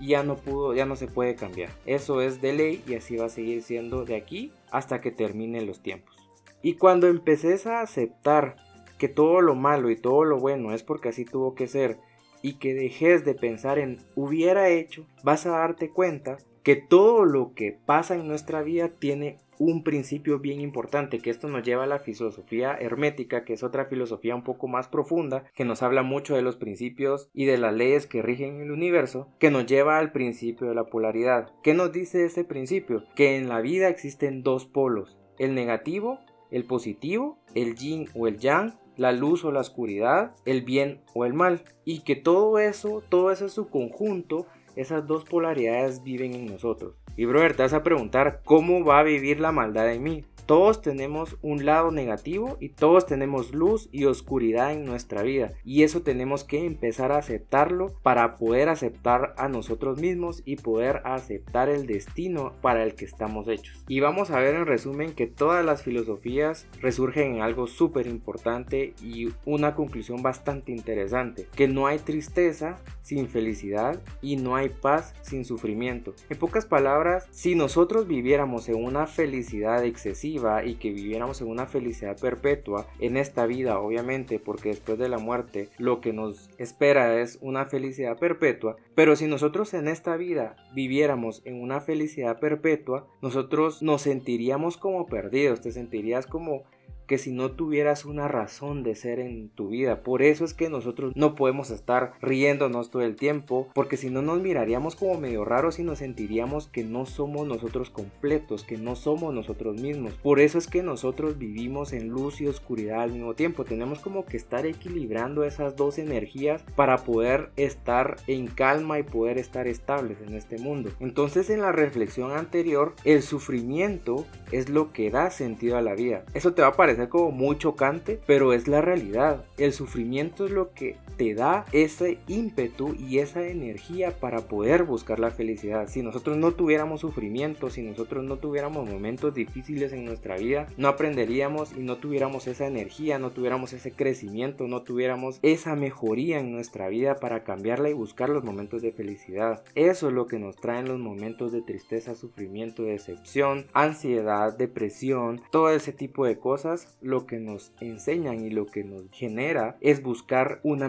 Ya 0.00 0.22
no 0.22 0.36
pudo, 0.36 0.74
ya 0.74 0.86
no 0.86 0.94
se 0.94 1.08
puede 1.08 1.34
cambiar. 1.34 1.70
Eso 1.84 2.20
es 2.20 2.40
de 2.40 2.52
ley 2.52 2.84
y 2.86 2.94
así 2.94 3.16
va 3.16 3.26
a 3.26 3.30
seguir 3.30 3.62
siendo 3.62 4.04
de 4.04 4.14
aquí 4.14 4.52
hasta 4.70 5.00
que 5.00 5.10
terminen 5.10 5.66
los 5.66 5.80
tiempos. 5.80 6.16
Y 6.62 6.74
cuando 6.74 7.08
empeces 7.08 7.66
a 7.66 7.80
aceptar 7.80 8.56
que 8.98 9.08
todo 9.08 9.40
lo 9.40 9.54
malo 9.54 9.90
y 9.90 9.96
todo 9.96 10.24
lo 10.24 10.38
bueno 10.38 10.72
es 10.72 10.82
porque 10.82 11.08
así 11.08 11.24
tuvo 11.24 11.54
que 11.54 11.66
ser 11.66 11.98
y 12.42 12.54
que 12.54 12.74
dejes 12.74 13.24
de 13.24 13.34
pensar 13.34 13.78
en 13.78 13.98
hubiera 14.14 14.68
hecho, 14.68 15.06
vas 15.22 15.46
a 15.46 15.50
darte 15.50 15.90
cuenta 15.90 16.38
que 16.68 16.76
todo 16.76 17.24
lo 17.24 17.54
que 17.54 17.72
pasa 17.72 18.14
en 18.14 18.28
nuestra 18.28 18.60
vida 18.60 18.90
tiene 18.90 19.38
un 19.58 19.82
principio 19.82 20.38
bien 20.38 20.60
importante, 20.60 21.18
que 21.18 21.30
esto 21.30 21.48
nos 21.48 21.62
lleva 21.62 21.84
a 21.84 21.86
la 21.86 21.98
filosofía 21.98 22.76
hermética, 22.78 23.46
que 23.46 23.54
es 23.54 23.62
otra 23.62 23.86
filosofía 23.86 24.34
un 24.34 24.44
poco 24.44 24.68
más 24.68 24.86
profunda, 24.86 25.44
que 25.54 25.64
nos 25.64 25.82
habla 25.82 26.02
mucho 26.02 26.36
de 26.36 26.42
los 26.42 26.56
principios 26.56 27.30
y 27.32 27.46
de 27.46 27.56
las 27.56 27.72
leyes 27.72 28.06
que 28.06 28.20
rigen 28.20 28.60
el 28.60 28.70
universo, 28.70 29.30
que 29.38 29.50
nos 29.50 29.64
lleva 29.64 29.98
al 29.98 30.12
principio 30.12 30.68
de 30.68 30.74
la 30.74 30.84
polaridad. 30.84 31.50
¿Qué 31.62 31.72
nos 31.72 31.90
dice 31.90 32.26
ese 32.26 32.44
principio? 32.44 33.04
Que 33.16 33.38
en 33.38 33.48
la 33.48 33.62
vida 33.62 33.88
existen 33.88 34.42
dos 34.42 34.66
polos, 34.66 35.16
el 35.38 35.54
negativo, 35.54 36.18
el 36.50 36.66
positivo, 36.66 37.38
el 37.54 37.76
yin 37.76 38.10
o 38.14 38.26
el 38.26 38.36
yang, 38.36 38.78
la 38.98 39.12
luz 39.12 39.42
o 39.44 39.52
la 39.52 39.60
oscuridad, 39.60 40.34
el 40.44 40.62
bien 40.62 41.00
o 41.14 41.24
el 41.24 41.32
mal, 41.32 41.62
y 41.86 42.00
que 42.00 42.16
todo 42.16 42.58
eso, 42.58 43.02
todo 43.08 43.30
eso 43.30 43.46
es 43.46 43.52
su 43.52 43.70
conjunto, 43.70 44.46
esas 44.78 45.06
dos 45.08 45.24
polaridades 45.24 46.04
viven 46.04 46.34
en 46.34 46.46
nosotros. 46.46 46.94
Y 47.16 47.24
brother, 47.24 47.56
te 47.56 47.62
vas 47.62 47.72
a 47.72 47.82
preguntar 47.82 48.42
cómo 48.44 48.84
va 48.84 49.00
a 49.00 49.02
vivir 49.02 49.40
la 49.40 49.50
maldad 49.50 49.92
en 49.92 50.02
mí. 50.04 50.24
Todos 50.48 50.80
tenemos 50.80 51.36
un 51.42 51.66
lado 51.66 51.90
negativo 51.90 52.56
y 52.58 52.70
todos 52.70 53.04
tenemos 53.04 53.54
luz 53.54 53.90
y 53.92 54.06
oscuridad 54.06 54.72
en 54.72 54.86
nuestra 54.86 55.20
vida. 55.20 55.52
Y 55.62 55.82
eso 55.82 56.00
tenemos 56.00 56.42
que 56.42 56.64
empezar 56.64 57.12
a 57.12 57.18
aceptarlo 57.18 57.92
para 58.02 58.36
poder 58.36 58.70
aceptar 58.70 59.34
a 59.36 59.50
nosotros 59.50 60.00
mismos 60.00 60.40
y 60.46 60.56
poder 60.56 61.02
aceptar 61.04 61.68
el 61.68 61.86
destino 61.86 62.54
para 62.62 62.82
el 62.82 62.94
que 62.94 63.04
estamos 63.04 63.46
hechos. 63.46 63.84
Y 63.88 64.00
vamos 64.00 64.30
a 64.30 64.40
ver 64.40 64.54
en 64.54 64.64
resumen 64.64 65.12
que 65.12 65.26
todas 65.26 65.62
las 65.62 65.82
filosofías 65.82 66.66
resurgen 66.80 67.34
en 67.34 67.42
algo 67.42 67.66
súper 67.66 68.06
importante 68.06 68.94
y 69.02 69.28
una 69.44 69.74
conclusión 69.74 70.22
bastante 70.22 70.72
interesante. 70.72 71.46
Que 71.54 71.68
no 71.68 71.86
hay 71.86 71.98
tristeza 71.98 72.78
sin 73.02 73.28
felicidad 73.28 74.00
y 74.22 74.36
no 74.36 74.56
hay 74.56 74.70
paz 74.70 75.12
sin 75.20 75.44
sufrimiento. 75.44 76.14
En 76.30 76.38
pocas 76.38 76.64
palabras, 76.64 77.26
si 77.32 77.54
nosotros 77.54 78.06
viviéramos 78.06 78.70
en 78.70 78.82
una 78.82 79.06
felicidad 79.06 79.84
excesiva 79.84 80.37
y 80.64 80.74
que 80.74 80.90
viviéramos 80.90 81.40
en 81.40 81.48
una 81.48 81.66
felicidad 81.66 82.18
perpetua 82.18 82.86
en 82.98 83.16
esta 83.16 83.46
vida, 83.46 83.78
obviamente, 83.80 84.38
porque 84.38 84.70
después 84.70 84.98
de 84.98 85.08
la 85.08 85.18
muerte 85.18 85.68
lo 85.78 86.00
que 86.00 86.12
nos 86.12 86.50
espera 86.58 87.20
es 87.20 87.38
una 87.40 87.66
felicidad 87.66 88.18
perpetua, 88.18 88.76
pero 88.94 89.16
si 89.16 89.26
nosotros 89.26 89.74
en 89.74 89.88
esta 89.88 90.16
vida 90.16 90.56
viviéramos 90.74 91.42
en 91.44 91.60
una 91.60 91.80
felicidad 91.80 92.38
perpetua, 92.38 93.06
nosotros 93.22 93.82
nos 93.82 94.02
sentiríamos 94.02 94.76
como 94.76 95.06
perdidos, 95.06 95.60
te 95.60 95.72
sentirías 95.72 96.26
como 96.26 96.62
que 97.08 97.18
si 97.18 97.32
no 97.32 97.50
tuvieras 97.52 98.04
una 98.04 98.28
razón 98.28 98.84
de 98.84 98.94
ser 98.94 99.18
en 99.18 99.48
tu 99.48 99.68
vida. 99.68 100.02
Por 100.02 100.22
eso 100.22 100.44
es 100.44 100.54
que 100.54 100.68
nosotros 100.68 101.12
no 101.16 101.34
podemos 101.34 101.70
estar 101.70 102.12
riéndonos 102.20 102.90
todo 102.90 103.02
el 103.02 103.16
tiempo, 103.16 103.68
porque 103.74 103.96
si 103.96 104.10
no 104.10 104.22
nos 104.22 104.40
miraríamos 104.40 104.94
como 104.94 105.18
medio 105.18 105.44
raros 105.44 105.78
y 105.78 105.82
nos 105.82 105.98
sentiríamos 105.98 106.68
que 106.68 106.84
no 106.84 107.06
somos 107.06 107.48
nosotros 107.48 107.90
completos, 107.90 108.62
que 108.62 108.76
no 108.76 108.94
somos 108.94 109.34
nosotros 109.34 109.80
mismos. 109.80 110.12
Por 110.22 110.38
eso 110.38 110.58
es 110.58 110.68
que 110.68 110.82
nosotros 110.82 111.38
vivimos 111.38 111.92
en 111.92 112.08
luz 112.10 112.40
y 112.40 112.46
oscuridad 112.46 113.00
al 113.00 113.12
mismo 113.12 113.34
tiempo. 113.34 113.64
Tenemos 113.64 114.00
como 114.00 114.26
que 114.26 114.36
estar 114.36 114.66
equilibrando 114.66 115.44
esas 115.44 115.76
dos 115.76 115.98
energías 115.98 116.62
para 116.76 116.98
poder 116.98 117.50
estar 117.56 118.16
en 118.26 118.48
calma 118.48 118.98
y 118.98 119.02
poder 119.02 119.38
estar 119.38 119.66
estables 119.66 120.18
en 120.20 120.34
este 120.34 120.58
mundo. 120.58 120.90
Entonces 121.00 121.48
en 121.48 121.62
la 121.62 121.72
reflexión 121.72 122.32
anterior, 122.32 122.94
el 123.04 123.22
sufrimiento 123.22 124.26
es 124.52 124.68
lo 124.68 124.92
que 124.92 125.10
da 125.10 125.30
sentido 125.30 125.78
a 125.78 125.82
la 125.82 125.94
vida. 125.94 126.24
Eso 126.34 126.52
te 126.52 126.60
va 126.60 126.68
a 126.68 126.72
parecer 126.76 126.97
como 127.06 127.30
muy 127.30 127.58
chocante, 127.58 128.20
pero 128.26 128.52
es 128.52 128.66
la 128.66 128.80
realidad. 128.80 129.44
El 129.56 129.72
sufrimiento 129.72 130.46
es 130.46 130.50
lo 130.50 130.72
que 130.72 130.96
te 131.18 131.34
da 131.34 131.64
ese 131.72 132.18
ímpetu 132.28 132.94
y 132.94 133.18
esa 133.18 133.46
energía 133.46 134.12
para 134.20 134.42
poder 134.42 134.84
buscar 134.84 135.18
la 135.18 135.32
felicidad. 135.32 135.88
Si 135.88 136.00
nosotros 136.00 136.36
no 136.36 136.52
tuviéramos 136.52 137.00
sufrimiento, 137.00 137.70
si 137.70 137.82
nosotros 137.82 138.24
no 138.24 138.36
tuviéramos 138.36 138.88
momentos 138.88 139.34
difíciles 139.34 139.92
en 139.92 140.04
nuestra 140.04 140.36
vida, 140.36 140.68
no 140.76 140.88
aprenderíamos 140.88 141.76
y 141.76 141.80
no 141.80 141.96
tuviéramos 141.96 142.46
esa 142.46 142.66
energía, 142.66 143.18
no 143.18 143.30
tuviéramos 143.30 143.72
ese 143.72 143.90
crecimiento, 143.90 144.68
no 144.68 144.82
tuviéramos 144.82 145.40
esa 145.42 145.74
mejoría 145.74 146.38
en 146.38 146.52
nuestra 146.52 146.88
vida 146.88 147.16
para 147.16 147.42
cambiarla 147.42 147.90
y 147.90 147.94
buscar 147.94 148.28
los 148.28 148.44
momentos 148.44 148.80
de 148.80 148.92
felicidad. 148.92 149.64
Eso 149.74 150.08
es 150.08 150.14
lo 150.14 150.28
que 150.28 150.38
nos 150.38 150.56
traen 150.56 150.86
los 150.86 151.00
momentos 151.00 151.50
de 151.50 151.62
tristeza, 151.62 152.14
sufrimiento, 152.14 152.84
decepción, 152.84 153.66
ansiedad, 153.72 154.56
depresión, 154.56 155.42
todo 155.50 155.70
ese 155.70 155.92
tipo 155.92 156.24
de 156.26 156.38
cosas 156.38 156.96
lo 157.00 157.26
que 157.26 157.40
nos 157.40 157.72
enseñan 157.80 158.44
y 158.44 158.50
lo 158.50 158.66
que 158.66 158.84
nos 158.84 159.10
genera 159.10 159.76
es 159.80 160.00
buscar 160.00 160.60
una 160.62 160.86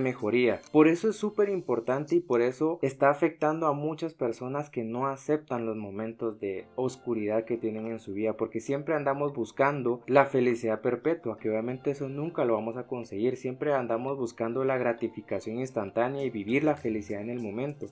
Por 0.72 0.88
eso 0.88 1.10
es 1.10 1.16
súper 1.16 1.50
importante 1.50 2.16
y 2.16 2.20
por 2.20 2.42
eso 2.42 2.80
está 2.82 3.10
afectando 3.10 3.68
a 3.68 3.74
muchas 3.74 4.14
personas 4.14 4.70
que 4.70 4.84
no 4.84 5.08
aceptan 5.08 5.66
los 5.66 5.78
momentos 5.78 6.40
de 6.40 6.68
oscuridad 6.76 7.46
que 7.46 7.58
tienen 7.58 7.88
en 7.88 8.00
su 8.00 8.14
vida, 8.14 8.34
porque 8.34 8.60
siempre 8.60 8.96
andamos 8.96 9.34
buscando 9.34 10.02
la 10.08 10.26
felicidad 10.26 10.82
perpetua, 10.82 11.38
que 11.38 11.50
obviamente 11.50 11.92
eso 11.92 12.10
nunca 12.10 12.46
lo 12.46 12.54
vamos 12.54 12.78
a 12.78 12.88
conseguir, 12.88 13.38
siempre 13.38 13.74
andamos 13.74 14.18
buscando 14.18 14.64
la 14.64 14.78
gratificación 14.78 15.60
instantánea 15.60 16.24
y 16.24 16.30
vivir 16.30 16.64
la 16.64 16.76
felicidad 16.76 17.22
en 17.22 17.30
el 17.30 17.40
momento 17.40 17.88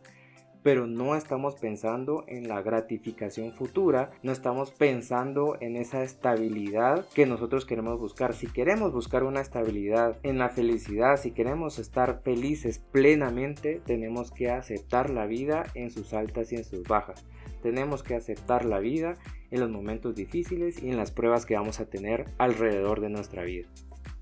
pero 0.67 0.85
no 0.85 1.15
estamos 1.15 1.55
pensando 1.55 2.25
en 2.27 2.49
la 2.49 2.61
gratificación 2.61 3.53
futura, 3.53 4.11
no 4.21 4.33
estamos 4.33 4.69
pensando 4.71 5.55
en 5.61 5.77
esa 5.77 6.03
estabilidad 6.03 7.05
que 7.15 7.25
nosotros 7.25 7.65
queremos 7.65 7.97
buscar. 8.01 8.33
Si 8.33 8.47
queremos 8.47 8.91
buscar 8.91 9.23
una 9.23 9.39
estabilidad 9.39 10.17
en 10.23 10.37
la 10.37 10.49
felicidad, 10.49 11.15
si 11.21 11.31
queremos 11.31 11.79
estar 11.79 12.19
felices 12.21 12.79
plenamente, 12.91 13.79
tenemos 13.85 14.29
que 14.31 14.51
aceptar 14.51 15.09
la 15.09 15.25
vida 15.25 15.63
en 15.73 15.89
sus 15.89 16.13
altas 16.13 16.51
y 16.51 16.57
en 16.57 16.65
sus 16.65 16.83
bajas. 16.83 17.25
Tenemos 17.63 18.03
que 18.03 18.15
aceptar 18.15 18.65
la 18.65 18.79
vida 18.79 19.13
en 19.51 19.61
los 19.61 19.69
momentos 19.69 20.15
difíciles 20.15 20.83
y 20.83 20.89
en 20.89 20.97
las 20.97 21.11
pruebas 21.11 21.45
que 21.45 21.55
vamos 21.55 21.79
a 21.79 21.85
tener 21.85 22.25
alrededor 22.39 22.99
de 22.99 23.07
nuestra 23.07 23.45
vida. 23.45 23.69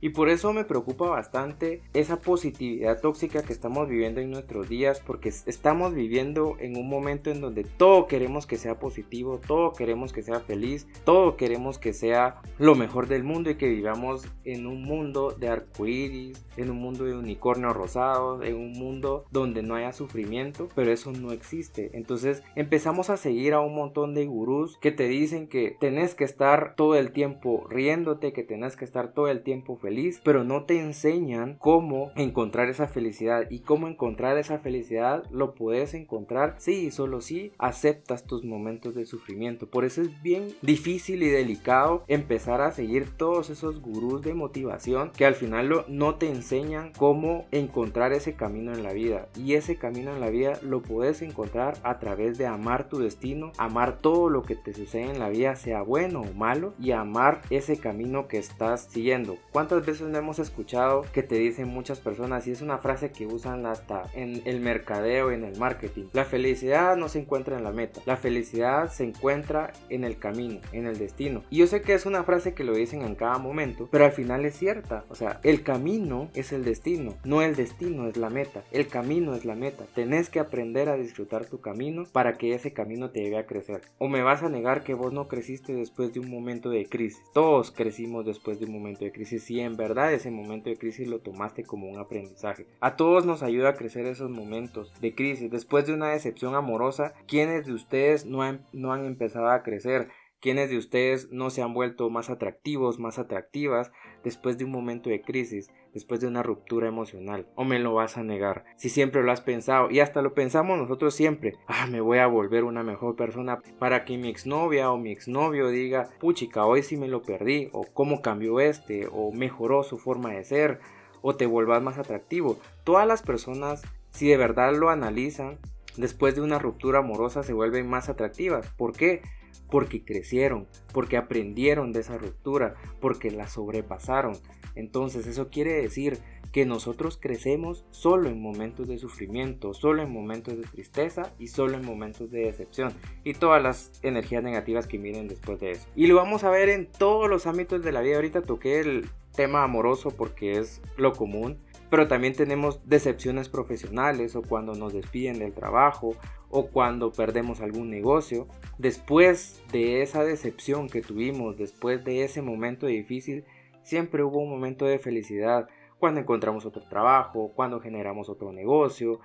Y 0.01 0.09
por 0.09 0.29
eso 0.29 0.53
me 0.53 0.65
preocupa 0.65 1.09
bastante 1.09 1.81
esa 1.93 2.19
positividad 2.19 3.01
tóxica 3.01 3.43
que 3.43 3.53
estamos 3.53 3.87
viviendo 3.87 4.21
en 4.21 4.31
nuestros 4.31 4.69
días, 4.69 5.01
porque 5.05 5.29
estamos 5.29 5.93
viviendo 5.93 6.57
en 6.59 6.77
un 6.77 6.87
momento 6.87 7.31
en 7.31 7.41
donde 7.41 7.63
todo 7.63 8.07
queremos 8.07 8.45
que 8.45 8.57
sea 8.57 8.79
positivo, 8.79 9.39
todo 9.45 9.73
queremos 9.73 10.13
que 10.13 10.23
sea 10.23 10.39
feliz, 10.39 10.87
todo 11.03 11.37
queremos 11.37 11.79
que 11.79 11.93
sea 11.93 12.41
lo 12.57 12.75
mejor 12.75 13.07
del 13.07 13.23
mundo 13.23 13.49
y 13.49 13.55
que 13.55 13.69
vivamos 13.69 14.27
en 14.43 14.67
un 14.67 14.83
mundo 14.83 15.31
de 15.31 15.49
arcoíris, 15.49 16.45
en 16.57 16.69
un 16.69 16.77
mundo 16.77 17.05
de 17.05 17.15
unicornios 17.15 17.75
rosados, 17.75 18.43
en 18.45 18.55
un 18.55 18.73
mundo 18.73 19.25
donde 19.31 19.63
no 19.63 19.75
haya 19.75 19.91
sufrimiento, 19.91 20.67
pero 20.75 20.91
eso 20.91 21.11
no 21.11 21.31
existe. 21.31 21.91
Entonces 21.93 22.43
empezamos 22.55 23.09
a 23.09 23.17
seguir 23.17 23.53
a 23.53 23.61
un 23.61 23.75
montón 23.75 24.13
de 24.13 24.25
gurús 24.25 24.77
que 24.77 24.91
te 24.91 25.07
dicen 25.07 25.47
que 25.47 25.75
tenés 25.79 26.15
que 26.15 26.23
estar 26.23 26.75
todo 26.75 26.95
el 26.95 27.11
tiempo 27.11 27.65
riéndote, 27.69 28.33
que 28.33 28.43
tenés 28.43 28.75
que 28.75 28.85
estar 28.85 29.13
todo 29.13 29.27
el 29.27 29.43
tiempo 29.43 29.77
feliz, 29.77 29.84
pero 30.23 30.43
no 30.43 30.63
te 30.63 30.79
enseñan 30.79 31.57
cómo 31.59 32.11
encontrar 32.15 32.69
esa 32.69 32.87
felicidad 32.87 33.49
y 33.49 33.59
cómo 33.59 33.87
encontrar 33.87 34.37
esa 34.37 34.59
felicidad 34.59 35.23
lo 35.31 35.53
puedes 35.55 35.93
encontrar 35.93 36.55
si 36.57 36.87
y 36.87 36.91
solo 36.91 37.21
si 37.21 37.51
aceptas 37.57 38.25
tus 38.25 38.43
momentos 38.43 38.95
de 38.95 39.05
sufrimiento. 39.05 39.69
Por 39.69 39.85
eso 39.85 40.01
es 40.01 40.21
bien 40.21 40.47
difícil 40.61 41.23
y 41.23 41.29
delicado 41.29 42.03
empezar 42.07 42.61
a 42.61 42.71
seguir 42.71 43.15
todos 43.17 43.49
esos 43.49 43.81
gurús 43.81 44.21
de 44.21 44.33
motivación 44.33 45.11
que 45.15 45.25
al 45.25 45.35
final 45.35 45.85
no 45.87 46.15
te 46.15 46.29
enseñan 46.29 46.91
cómo 46.97 47.45
encontrar 47.51 48.13
ese 48.13 48.35
camino 48.35 48.73
en 48.73 48.83
la 48.83 48.93
vida. 48.93 49.29
Y 49.35 49.53
ese 49.53 49.77
camino 49.77 50.13
en 50.13 50.19
la 50.19 50.29
vida 50.29 50.59
lo 50.61 50.81
puedes 50.81 51.21
encontrar 51.21 51.77
a 51.83 51.99
través 51.99 52.37
de 52.37 52.45
amar 52.45 52.89
tu 52.89 52.99
destino, 52.99 53.51
amar 53.57 53.97
todo 53.99 54.29
lo 54.29 54.43
que 54.43 54.55
te 54.55 54.73
sucede 54.73 55.09
en 55.09 55.19
la 55.19 55.29
vida, 55.29 55.55
sea 55.55 55.81
bueno 55.81 56.21
o 56.21 56.33
malo, 56.33 56.73
y 56.79 56.91
amar 56.91 57.41
ese 57.49 57.77
camino 57.77 58.27
que 58.27 58.37
estás 58.37 58.85
siguiendo. 58.89 59.37
¿Cuántas 59.51 59.74
veces 59.83 60.07
no 60.07 60.17
hemos 60.17 60.37
escuchado 60.37 61.05
que 61.11 61.23
te 61.23 61.39
dicen 61.39 61.67
muchas 61.67 61.99
personas 61.99 62.45
y 62.45 62.51
es 62.51 62.61
una 62.61 62.77
frase 62.77 63.11
que 63.11 63.25
usan 63.25 63.65
hasta 63.65 64.03
en 64.13 64.43
el 64.45 64.59
mercadeo 64.59 65.31
y 65.31 65.35
en 65.35 65.43
el 65.43 65.57
marketing? 65.57 66.05
La 66.13 66.25
felicidad 66.25 66.95
no 66.95 67.09
se 67.09 67.19
encuentra 67.19 67.57
en 67.57 67.63
la 67.63 67.71
meta, 67.71 68.01
la 68.05 68.17
felicidad 68.17 68.91
se 68.91 69.03
encuentra 69.03 69.73
en 69.89 70.03
el 70.03 70.17
camino, 70.17 70.59
en 70.71 70.85
el 70.85 70.99
destino. 70.99 71.43
Y 71.49 71.57
yo 71.57 71.67
sé 71.67 71.81
que 71.81 71.95
es 71.95 72.05
una 72.05 72.23
frase 72.23 72.53
que 72.53 72.63
lo 72.63 72.75
dicen 72.75 73.01
en 73.01 73.15
cada 73.15 73.39
momento, 73.39 73.89
pero 73.91 74.05
al 74.05 74.11
final 74.11 74.45
es 74.45 74.55
cierta. 74.55 75.05
O 75.09 75.15
sea, 75.15 75.39
el 75.43 75.63
camino 75.63 76.29
es 76.33 76.51
el 76.51 76.63
destino, 76.63 77.15
no 77.23 77.41
el 77.41 77.55
destino 77.55 78.07
es 78.07 78.17
la 78.17 78.29
meta, 78.29 78.63
el 78.71 78.87
camino 78.87 79.33
es 79.33 79.45
la 79.45 79.55
meta. 79.55 79.85
Tenés 79.95 80.29
que 80.29 80.39
aprender 80.39 80.89
a 80.89 80.97
disfrutar 80.97 81.45
tu 81.45 81.59
camino 81.61 82.03
para 82.11 82.33
que 82.37 82.53
ese 82.53 82.73
camino 82.73 83.09
te 83.09 83.21
lleve 83.21 83.37
a 83.37 83.45
crecer. 83.45 83.81
O 83.97 84.07
me 84.07 84.21
vas 84.21 84.43
a 84.43 84.49
negar 84.49 84.83
que 84.83 84.93
vos 84.93 85.13
no 85.13 85.27
creciste 85.27 85.73
después 85.73 86.13
de 86.13 86.19
un 86.19 86.29
momento 86.29 86.69
de 86.69 86.85
crisis. 86.85 87.21
Todos 87.33 87.71
crecimos 87.71 88.25
después 88.25 88.59
de 88.59 88.65
un 88.65 88.73
momento 88.73 89.05
de 89.05 89.11
crisis 89.11 89.43
en 89.65 89.77
verdad 89.77 90.13
ese 90.13 90.31
momento 90.31 90.69
de 90.69 90.77
crisis 90.77 91.07
lo 91.07 91.19
tomaste 91.19 91.63
como 91.63 91.89
un 91.89 91.99
aprendizaje. 91.99 92.67
A 92.79 92.95
todos 92.95 93.25
nos 93.25 93.43
ayuda 93.43 93.69
a 93.69 93.75
crecer 93.75 94.05
esos 94.05 94.29
momentos 94.29 94.93
de 95.01 95.13
crisis. 95.13 95.51
Después 95.51 95.85
de 95.85 95.93
una 95.93 96.09
decepción 96.09 96.55
amorosa, 96.55 97.13
¿quiénes 97.27 97.65
de 97.65 97.73
ustedes 97.73 98.25
no 98.25 98.41
han, 98.41 98.65
no 98.71 98.93
han 98.93 99.05
empezado 99.05 99.49
a 99.49 99.63
crecer? 99.63 100.09
¿Quiénes 100.45 100.69
de 100.69 100.77
ustedes 100.77 101.31
no 101.31 101.49
se 101.49 101.63
han 101.63 101.73
vuelto 101.73 102.07
más 102.11 102.29
atractivos, 102.29 102.99
más 102.99 103.17
atractivas 103.17 103.91
después 104.23 104.59
de 104.59 104.65
un 104.65 104.69
momento 104.69 105.09
de 105.09 105.23
crisis, 105.23 105.71
después 105.91 106.19
de 106.19 106.27
una 106.27 106.43
ruptura 106.43 106.87
emocional? 106.87 107.47
¿O 107.55 107.63
me 107.63 107.79
lo 107.79 107.95
vas 107.95 108.15
a 108.15 108.23
negar? 108.23 108.63
Si 108.75 108.89
siempre 108.89 109.23
lo 109.23 109.31
has 109.31 109.41
pensado 109.41 109.89
y 109.89 110.01
hasta 110.01 110.21
lo 110.21 110.35
pensamos 110.35 110.77
nosotros 110.77 111.15
siempre, 111.15 111.55
ah, 111.65 111.87
me 111.87 111.99
voy 111.99 112.19
a 112.19 112.27
volver 112.27 112.63
una 112.63 112.83
mejor 112.83 113.15
persona 113.15 113.57
para 113.79 114.05
que 114.05 114.19
mi 114.19 114.29
exnovia 114.29 114.91
o 114.91 114.99
mi 114.99 115.11
exnovio 115.11 115.69
diga, 115.69 116.09
puchica, 116.19 116.67
hoy 116.67 116.83
sí 116.83 116.95
me 116.95 117.07
lo 117.07 117.23
perdí, 117.23 117.69
o 117.71 117.83
cómo 117.91 118.21
cambió 118.21 118.59
este, 118.59 119.07
o 119.11 119.31
mejoró 119.31 119.81
su 119.81 119.97
forma 119.97 120.33
de 120.33 120.43
ser, 120.43 120.79
o 121.23 121.35
te 121.35 121.47
vuelvas 121.47 121.81
más 121.81 121.97
atractivo. 121.97 122.59
Todas 122.83 123.07
las 123.07 123.23
personas, 123.23 123.81
si 124.11 124.27
de 124.27 124.37
verdad 124.37 124.75
lo 124.75 124.91
analizan, 124.91 125.57
después 125.97 126.35
de 126.35 126.41
una 126.41 126.59
ruptura 126.59 126.99
amorosa 126.99 127.41
se 127.41 127.53
vuelven 127.53 127.89
más 127.89 128.09
atractivas. 128.09 128.67
¿Por 128.77 128.93
qué? 128.93 129.23
Porque 129.69 130.03
crecieron, 130.03 130.67
porque 130.93 131.17
aprendieron 131.17 131.91
de 131.91 132.01
esa 132.01 132.17
ruptura, 132.17 132.75
porque 132.99 133.31
la 133.31 133.47
sobrepasaron. 133.47 134.33
Entonces 134.75 135.27
eso 135.27 135.49
quiere 135.49 135.73
decir 135.73 136.19
que 136.55 136.65
nosotros 136.65 137.17
crecemos 137.21 137.85
solo 137.91 138.29
en 138.29 138.41
momentos 138.41 138.87
de 138.87 138.97
sufrimiento, 138.97 139.73
solo 139.73 140.01
en 140.03 140.13
momentos 140.13 140.55
de 140.55 140.63
tristeza 140.63 141.33
y 141.37 141.47
solo 141.47 141.75
en 141.75 141.85
momentos 141.85 142.31
de 142.31 142.45
decepción 142.45 142.93
y 143.25 143.33
todas 143.33 143.61
las 143.61 143.91
energías 144.03 144.41
negativas 144.41 144.87
que 144.87 144.97
vienen 144.97 145.27
después 145.27 145.59
de 145.59 145.71
eso. 145.71 145.85
Y 145.97 146.07
lo 146.07 146.15
vamos 146.15 146.45
a 146.45 146.49
ver 146.49 146.69
en 146.69 146.85
todos 146.85 147.29
los 147.29 147.45
ámbitos 147.45 147.83
de 147.83 147.91
la 147.91 147.99
vida. 147.99 148.15
Ahorita 148.15 148.41
toqué 148.41 148.79
el 148.79 149.09
tema 149.35 149.63
amoroso 149.63 150.11
porque 150.11 150.53
es 150.53 150.81
lo 150.95 151.11
común, 151.11 151.59
pero 151.89 152.07
también 152.07 152.33
tenemos 152.33 152.79
decepciones 152.87 153.49
profesionales 153.49 154.37
o 154.37 154.41
cuando 154.41 154.75
nos 154.75 154.93
despiden 154.93 155.39
del 155.39 155.53
trabajo 155.53 156.15
o 156.49 156.67
cuando 156.67 157.11
perdemos 157.11 157.61
algún 157.61 157.89
negocio. 157.89 158.47
Después 158.77 159.63
de 159.71 160.01
esa 160.01 160.23
decepción 160.23 160.89
que 160.89 161.01
tuvimos, 161.01 161.57
después 161.57 162.03
de 162.03 162.23
ese 162.23 162.41
momento 162.41 162.87
difícil, 162.87 163.45
siempre 163.83 164.23
hubo 164.23 164.39
un 164.39 164.49
momento 164.49 164.85
de 164.85 164.99
felicidad 164.99 165.67
cuando 165.99 166.19
encontramos 166.19 166.65
otro 166.65 166.83
trabajo, 166.83 167.51
cuando 167.55 167.79
generamos 167.79 168.29
otro 168.29 168.51
negocio. 168.51 169.19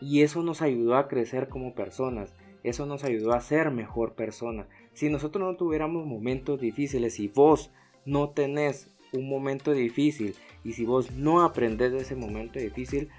Y 0.00 0.22
eso 0.22 0.42
nos 0.42 0.62
ayudó 0.62 0.96
a 0.96 1.08
crecer 1.08 1.48
como 1.48 1.74
personas, 1.74 2.34
eso 2.62 2.86
nos 2.86 3.04
ayudó 3.04 3.32
a 3.32 3.40
ser 3.40 3.70
mejor 3.70 4.14
persona. 4.14 4.66
Si 4.92 5.08
nosotros 5.08 5.46
no 5.46 5.56
tuviéramos 5.56 6.06
momentos 6.06 6.60
difíciles 6.60 7.20
y 7.20 7.28
vos 7.28 7.70
no 8.04 8.30
tenés 8.30 8.90
un 9.12 9.28
momento 9.28 9.72
difícil 9.72 10.34
y 10.64 10.72
si 10.72 10.84
vos 10.84 11.10
no 11.12 11.42
aprendes 11.42 11.92
de 11.92 11.98
ese 11.98 12.16
momento 12.16 12.58
difícil, 12.58 13.10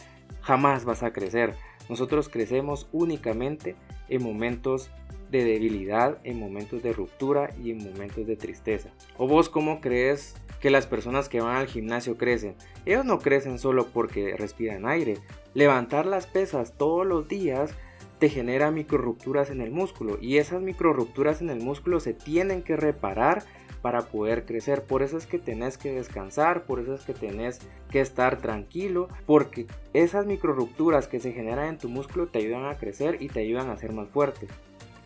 jamás 0.42 0.86
vas 0.86 1.04
a 1.04 1.14
crecer. 1.14 1.56
Nosotros 1.90 2.30
crecemos 2.30 2.88
únicamente 2.92 3.76
en 4.10 4.24
momentos 4.24 4.92
de 5.32 5.46
debilidad, 5.46 6.18
en 6.24 6.40
momentos 6.40 6.84
de 6.84 6.94
ruptura 6.94 7.50
y 7.64 7.72
en 7.72 7.78
momentos 7.78 8.28
de 8.28 8.36
tristeza. 8.36 8.90
¿O 9.18 9.28
vos 9.28 9.50
cómo 9.50 9.80
crees 9.80 10.36
que 10.60 10.70
las 10.70 10.88
personas 10.88 11.30
que 11.30 11.42
van 11.42 11.56
al 11.56 11.68
gimnasio 11.68 12.18
crecen? 12.18 12.56
Ellos 12.86 13.06
no 13.06 13.20
crecen 13.20 13.58
solo 13.58 13.88
porque 13.88 14.36
respiran 14.38 14.86
aire. 14.86 15.18
Levantar 15.54 16.06
las 16.06 16.28
pesas 16.28 16.78
todos 16.78 17.08
los 17.08 17.28
días 17.28 17.74
te 18.20 18.30
genera 18.30 18.70
rupturas 18.98 19.50
en 19.50 19.62
el 19.62 19.72
músculo 19.72 20.20
y 20.22 20.38
esas 20.38 20.62
rupturas 20.94 21.42
en 21.42 21.50
el 21.50 21.60
músculo 21.60 22.00
se 22.00 22.14
tienen 22.14 22.62
que 22.62 22.76
reparar 22.76 23.44
para 23.82 24.02
poder 24.02 24.46
crecer. 24.46 24.84
Por 24.84 25.04
eso 25.04 25.18
es 25.18 25.26
que 25.26 25.40
tenés 25.40 25.78
que 25.78 25.92
descansar, 25.92 26.64
por 26.64 26.80
eso 26.80 26.94
es 26.94 27.02
que 27.02 27.14
tenés 27.14 27.60
que 27.90 28.02
estar 28.02 28.38
tranquilo, 28.38 29.08
porque 29.26 29.68
esas 29.94 30.26
rupturas 30.42 31.08
que 31.08 31.20
se 31.20 31.34
generan 31.34 31.68
en 31.68 31.78
tu 31.78 31.90
músculo 31.90 32.28
te 32.28 32.40
ayudan 32.40 32.66
a 32.66 32.78
crecer 32.78 33.18
y 33.22 33.28
te 33.28 33.42
ayudan 33.42 33.70
a 33.70 33.78
ser 33.78 33.94
más 33.94 34.10
fuerte. 34.10 34.48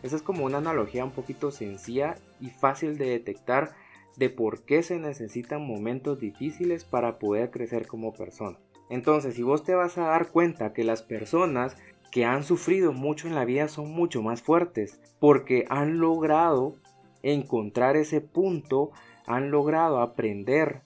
Esa 0.02 0.16
es 0.16 0.22
como 0.22 0.44
una 0.44 0.58
analogía 0.58 1.04
un 1.04 1.10
poquito 1.10 1.50
sencilla 1.50 2.14
y 2.40 2.50
fácil 2.50 2.98
de 2.98 3.10
detectar 3.10 3.74
de 4.16 4.30
por 4.30 4.62
qué 4.62 4.82
se 4.82 4.98
necesitan 4.98 5.66
momentos 5.66 6.20
difíciles 6.20 6.84
para 6.84 7.18
poder 7.18 7.50
crecer 7.50 7.86
como 7.86 8.14
persona. 8.14 8.58
Entonces, 8.88 9.34
si 9.34 9.42
vos 9.42 9.64
te 9.64 9.74
vas 9.74 9.98
a 9.98 10.06
dar 10.06 10.28
cuenta 10.28 10.72
que 10.72 10.84
las 10.84 11.02
personas 11.02 11.76
que 12.10 12.24
han 12.24 12.44
sufrido 12.44 12.92
mucho 12.92 13.26
en 13.26 13.34
la 13.34 13.44
vida 13.44 13.68
son 13.68 13.90
mucho 13.90 14.22
más 14.22 14.42
fuertes 14.42 15.00
porque 15.18 15.66
han 15.68 15.98
logrado 15.98 16.76
encontrar 17.32 17.96
ese 17.96 18.20
punto, 18.20 18.90
han 19.26 19.50
logrado 19.50 20.00
aprender 20.00 20.82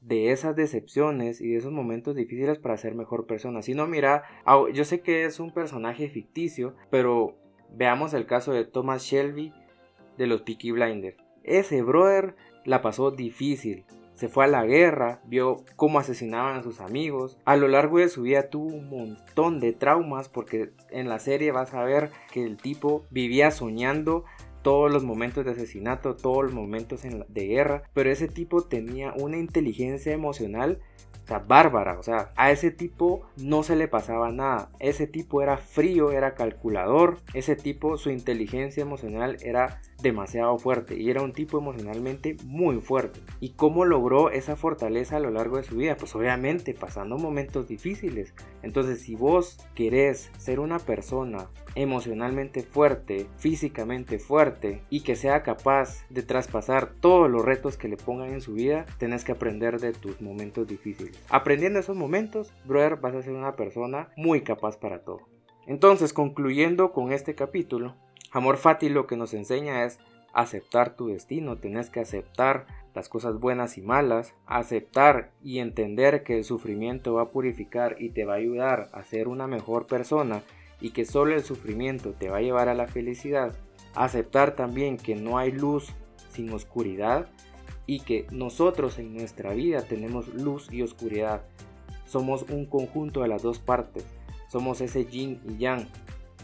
de 0.00 0.32
esas 0.32 0.56
decepciones 0.56 1.40
y 1.40 1.50
de 1.50 1.58
esos 1.58 1.72
momentos 1.72 2.16
difíciles 2.16 2.58
para 2.58 2.76
ser 2.76 2.94
mejor 2.94 3.26
persona. 3.26 3.62
Si 3.62 3.74
no, 3.74 3.86
mira, 3.86 4.24
yo 4.72 4.84
sé 4.84 5.00
que 5.00 5.24
es 5.24 5.40
un 5.40 5.52
personaje 5.52 6.08
ficticio, 6.08 6.74
pero 6.90 7.36
veamos 7.72 8.14
el 8.14 8.26
caso 8.26 8.52
de 8.52 8.64
Thomas 8.64 9.02
Shelby 9.02 9.52
de 10.16 10.26
los 10.26 10.42
Peaky 10.42 10.70
Blinders. 10.72 11.16
Ese 11.44 11.82
brother 11.82 12.34
la 12.64 12.82
pasó 12.82 13.10
difícil. 13.10 13.84
Se 14.14 14.28
fue 14.28 14.44
a 14.44 14.48
la 14.48 14.66
guerra, 14.66 15.22
vio 15.24 15.64
cómo 15.76 15.98
asesinaban 15.98 16.58
a 16.58 16.62
sus 16.62 16.80
amigos. 16.80 17.38
A 17.46 17.56
lo 17.56 17.68
largo 17.68 17.98
de 17.98 18.10
su 18.10 18.22
vida 18.22 18.50
tuvo 18.50 18.66
un 18.66 18.90
montón 18.90 19.60
de 19.60 19.72
traumas 19.72 20.28
porque 20.28 20.72
en 20.90 21.08
la 21.08 21.18
serie 21.18 21.52
vas 21.52 21.72
a 21.72 21.84
ver 21.84 22.10
que 22.30 22.44
el 22.44 22.58
tipo 22.58 23.06
vivía 23.10 23.50
soñando 23.50 24.24
todos 24.62 24.92
los 24.92 25.04
momentos 25.04 25.44
de 25.44 25.52
asesinato, 25.52 26.16
todos 26.16 26.44
los 26.44 26.52
momentos 26.52 27.02
de 27.02 27.46
guerra, 27.46 27.82
pero 27.94 28.10
ese 28.10 28.28
tipo 28.28 28.62
tenía 28.62 29.12
una 29.16 29.38
inteligencia 29.38 30.12
emocional 30.12 30.80
bárbara, 31.38 31.98
o 31.98 32.02
sea, 32.02 32.32
a 32.36 32.50
ese 32.50 32.70
tipo 32.70 33.22
no 33.36 33.62
se 33.62 33.76
le 33.76 33.86
pasaba 33.86 34.32
nada, 34.32 34.70
ese 34.80 35.06
tipo 35.06 35.42
era 35.42 35.56
frío, 35.56 36.10
era 36.10 36.34
calculador, 36.34 37.18
ese 37.34 37.54
tipo 37.54 37.96
su 37.96 38.10
inteligencia 38.10 38.82
emocional 38.82 39.36
era 39.42 39.80
demasiado 40.02 40.58
fuerte 40.58 40.96
y 40.96 41.10
era 41.10 41.22
un 41.22 41.32
tipo 41.32 41.58
emocionalmente 41.58 42.36
muy 42.44 42.80
fuerte. 42.80 43.20
¿Y 43.40 43.50
cómo 43.50 43.84
logró 43.84 44.30
esa 44.30 44.56
fortaleza 44.56 45.16
a 45.16 45.20
lo 45.20 45.30
largo 45.30 45.56
de 45.56 45.64
su 45.64 45.76
vida? 45.76 45.96
Pues 45.96 46.14
obviamente 46.14 46.74
pasando 46.74 47.18
momentos 47.18 47.68
difíciles. 47.68 48.34
Entonces 48.62 49.02
si 49.02 49.14
vos 49.14 49.58
querés 49.74 50.30
ser 50.38 50.60
una 50.60 50.78
persona 50.78 51.48
emocionalmente 51.74 52.62
fuerte, 52.62 53.26
físicamente 53.36 54.18
fuerte 54.18 54.82
y 54.90 55.02
que 55.02 55.16
sea 55.16 55.42
capaz 55.42 56.04
de 56.10 56.22
traspasar 56.22 56.92
todos 57.00 57.30
los 57.30 57.44
retos 57.44 57.76
que 57.76 57.88
le 57.88 57.96
pongan 57.96 58.30
en 58.32 58.40
su 58.40 58.54
vida, 58.54 58.84
tenés 58.98 59.24
que 59.24 59.32
aprender 59.32 59.80
de 59.80 59.92
tus 59.92 60.20
momentos 60.20 60.66
difíciles. 60.66 61.18
Aprendiendo 61.28 61.78
esos 61.78 61.96
momentos, 61.96 62.52
brother, 62.64 62.96
vas 62.96 63.14
a 63.14 63.22
ser 63.22 63.32
una 63.32 63.56
persona 63.56 64.08
muy 64.16 64.42
capaz 64.42 64.76
para 64.76 65.02
todo. 65.02 65.28
Entonces, 65.66 66.12
concluyendo 66.12 66.92
con 66.92 67.12
este 67.12 67.34
capítulo, 67.34 67.94
Amor 68.32 68.58
Fati 68.58 68.88
lo 68.88 69.08
que 69.08 69.16
nos 69.16 69.34
enseña 69.34 69.84
es 69.84 69.98
aceptar 70.32 70.94
tu 70.94 71.08
destino, 71.08 71.56
tenés 71.56 71.90
que 71.90 71.98
aceptar 71.98 72.66
las 72.94 73.08
cosas 73.08 73.40
buenas 73.40 73.76
y 73.76 73.82
malas, 73.82 74.34
aceptar 74.46 75.32
y 75.42 75.58
entender 75.58 76.22
que 76.22 76.38
el 76.38 76.44
sufrimiento 76.44 77.14
va 77.14 77.22
a 77.22 77.30
purificar 77.30 77.96
y 77.98 78.10
te 78.10 78.24
va 78.24 78.34
a 78.34 78.36
ayudar 78.36 78.88
a 78.92 79.02
ser 79.02 79.26
una 79.26 79.48
mejor 79.48 79.88
persona 79.88 80.42
y 80.80 80.90
que 80.90 81.04
solo 81.04 81.34
el 81.34 81.42
sufrimiento 81.42 82.12
te 82.12 82.30
va 82.30 82.36
a 82.36 82.42
llevar 82.42 82.68
a 82.68 82.74
la 82.74 82.86
felicidad, 82.86 83.52
aceptar 83.96 84.54
también 84.54 84.96
que 84.96 85.16
no 85.16 85.36
hay 85.36 85.50
luz 85.50 85.92
sin 86.30 86.52
oscuridad 86.52 87.28
y 87.86 88.00
que 88.00 88.26
nosotros 88.30 89.00
en 89.00 89.12
nuestra 89.12 89.54
vida 89.54 89.82
tenemos 89.82 90.28
luz 90.28 90.72
y 90.72 90.82
oscuridad. 90.82 91.42
Somos 92.06 92.42
un 92.42 92.66
conjunto 92.66 93.22
de 93.22 93.28
las 93.28 93.42
dos 93.42 93.58
partes, 93.58 94.06
somos 94.48 94.80
ese 94.80 95.04
yin 95.04 95.40
y 95.48 95.58
yang. 95.58 95.88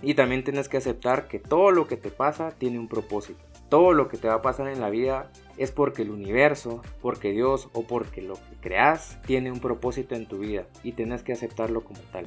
Y 0.03 0.15
también 0.15 0.45
tienes 0.45 0.69
que 0.69 0.77
aceptar 0.77 1.29
que 1.29 1.39
todo 1.39 1.71
lo 1.71 1.87
que 1.87 1.97
te 1.97 2.11
pasa 2.11 2.53
tiene 2.59 2.79
un 2.79 2.89
propósito. 2.89 3.41
Todo 3.69 3.93
lo 3.93 4.09
que 4.09 4.17
te 4.17 4.29
va 4.29 4.35
a 4.35 4.43
pasar 4.43 4.69
en 4.69 4.81
la 4.81 4.91
vida 4.91 5.31
es 5.57 5.73
porque 5.73 6.03
el 6.03 6.11
universo, 6.11 6.83
porque 7.03 7.33
Dios 7.33 7.69
o 7.73 7.83
porque 7.83 8.23
lo 8.23 8.35
que 8.35 8.57
creas 8.61 9.19
tiene 9.27 9.51
un 9.51 9.61
propósito 9.61 10.15
en 10.15 10.27
tu 10.27 10.39
vida 10.39 10.67
y 10.85 10.93
tienes 10.93 11.23
que 11.23 11.33
aceptarlo 11.33 11.83
como 11.83 12.01
tal. 12.13 12.27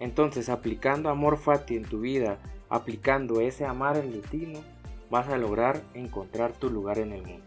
Entonces, 0.00 0.48
aplicando 0.48 1.08
amor 1.08 1.38
fati 1.38 1.76
en 1.76 1.84
tu 1.84 2.00
vida, 2.00 2.38
aplicando 2.68 3.40
ese 3.40 3.64
amar 3.64 3.96
el 3.96 4.12
destino, 4.12 4.60
vas 5.10 5.28
a 5.28 5.38
lograr 5.38 5.80
encontrar 5.94 6.52
tu 6.52 6.70
lugar 6.70 6.98
en 6.98 7.12
el 7.12 7.22
mundo. 7.22 7.44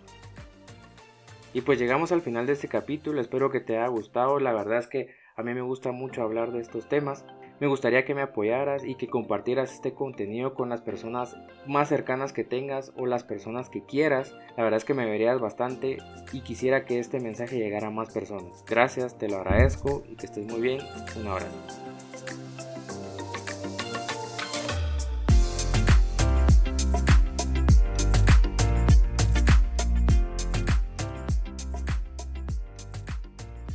Y 1.54 1.62
pues 1.62 1.80
llegamos 1.80 2.12
al 2.12 2.22
final 2.22 2.45
de 2.45 2.54
este 2.54 2.67
capítulo, 2.67 3.19
espero 3.19 3.50
que 3.50 3.60
te 3.60 3.78
haya 3.78 3.88
gustado, 3.88 4.39
la 4.39 4.54
verdad 4.54 4.78
es 4.78 4.88
que 4.88 5.10
a 5.36 5.41
mí 5.41 5.54
me 5.54 5.62
gusta 5.62 5.91
mucho 5.91 6.22
hablar 6.22 6.52
de 6.52 6.60
estos 6.60 6.88
temas. 6.88 7.26
Me 7.60 7.67
gustaría 7.67 8.06
que 8.06 8.15
me 8.15 8.22
apoyaras 8.22 8.86
y 8.86 8.95
que 8.95 9.08
compartieras 9.08 9.74
este 9.74 9.93
contenido 9.93 10.54
con 10.54 10.69
las 10.69 10.82
personas 10.82 11.36
más 11.67 11.89
cercanas 11.89 12.32
que 12.32 12.45
tengas 12.45 12.93
o 12.95 13.06
las 13.06 13.24
personas 13.24 13.69
que 13.69 13.84
quieras. 13.84 14.34
La 14.56 14.63
verdad 14.63 14.78
es 14.78 14.86
que 14.86 14.93
me 14.93 15.06
verías 15.06 15.39
bastante 15.39 15.98
y 16.32 16.41
quisiera 16.41 16.86
que 16.86 17.00
este 17.00 17.19
mensaje 17.19 17.58
llegara 17.58 17.88
a 17.88 17.91
más 17.91 18.12
personas. 18.13 18.63
Gracias, 18.65 19.17
te 19.17 19.28
lo 19.28 19.38
agradezco 19.38 20.04
y 20.10 20.15
que 20.15 20.28
estés 20.28 20.45
muy 20.45 20.62
bien. 20.62 20.80
Un 21.19 21.28
abrazo. 21.28 22.09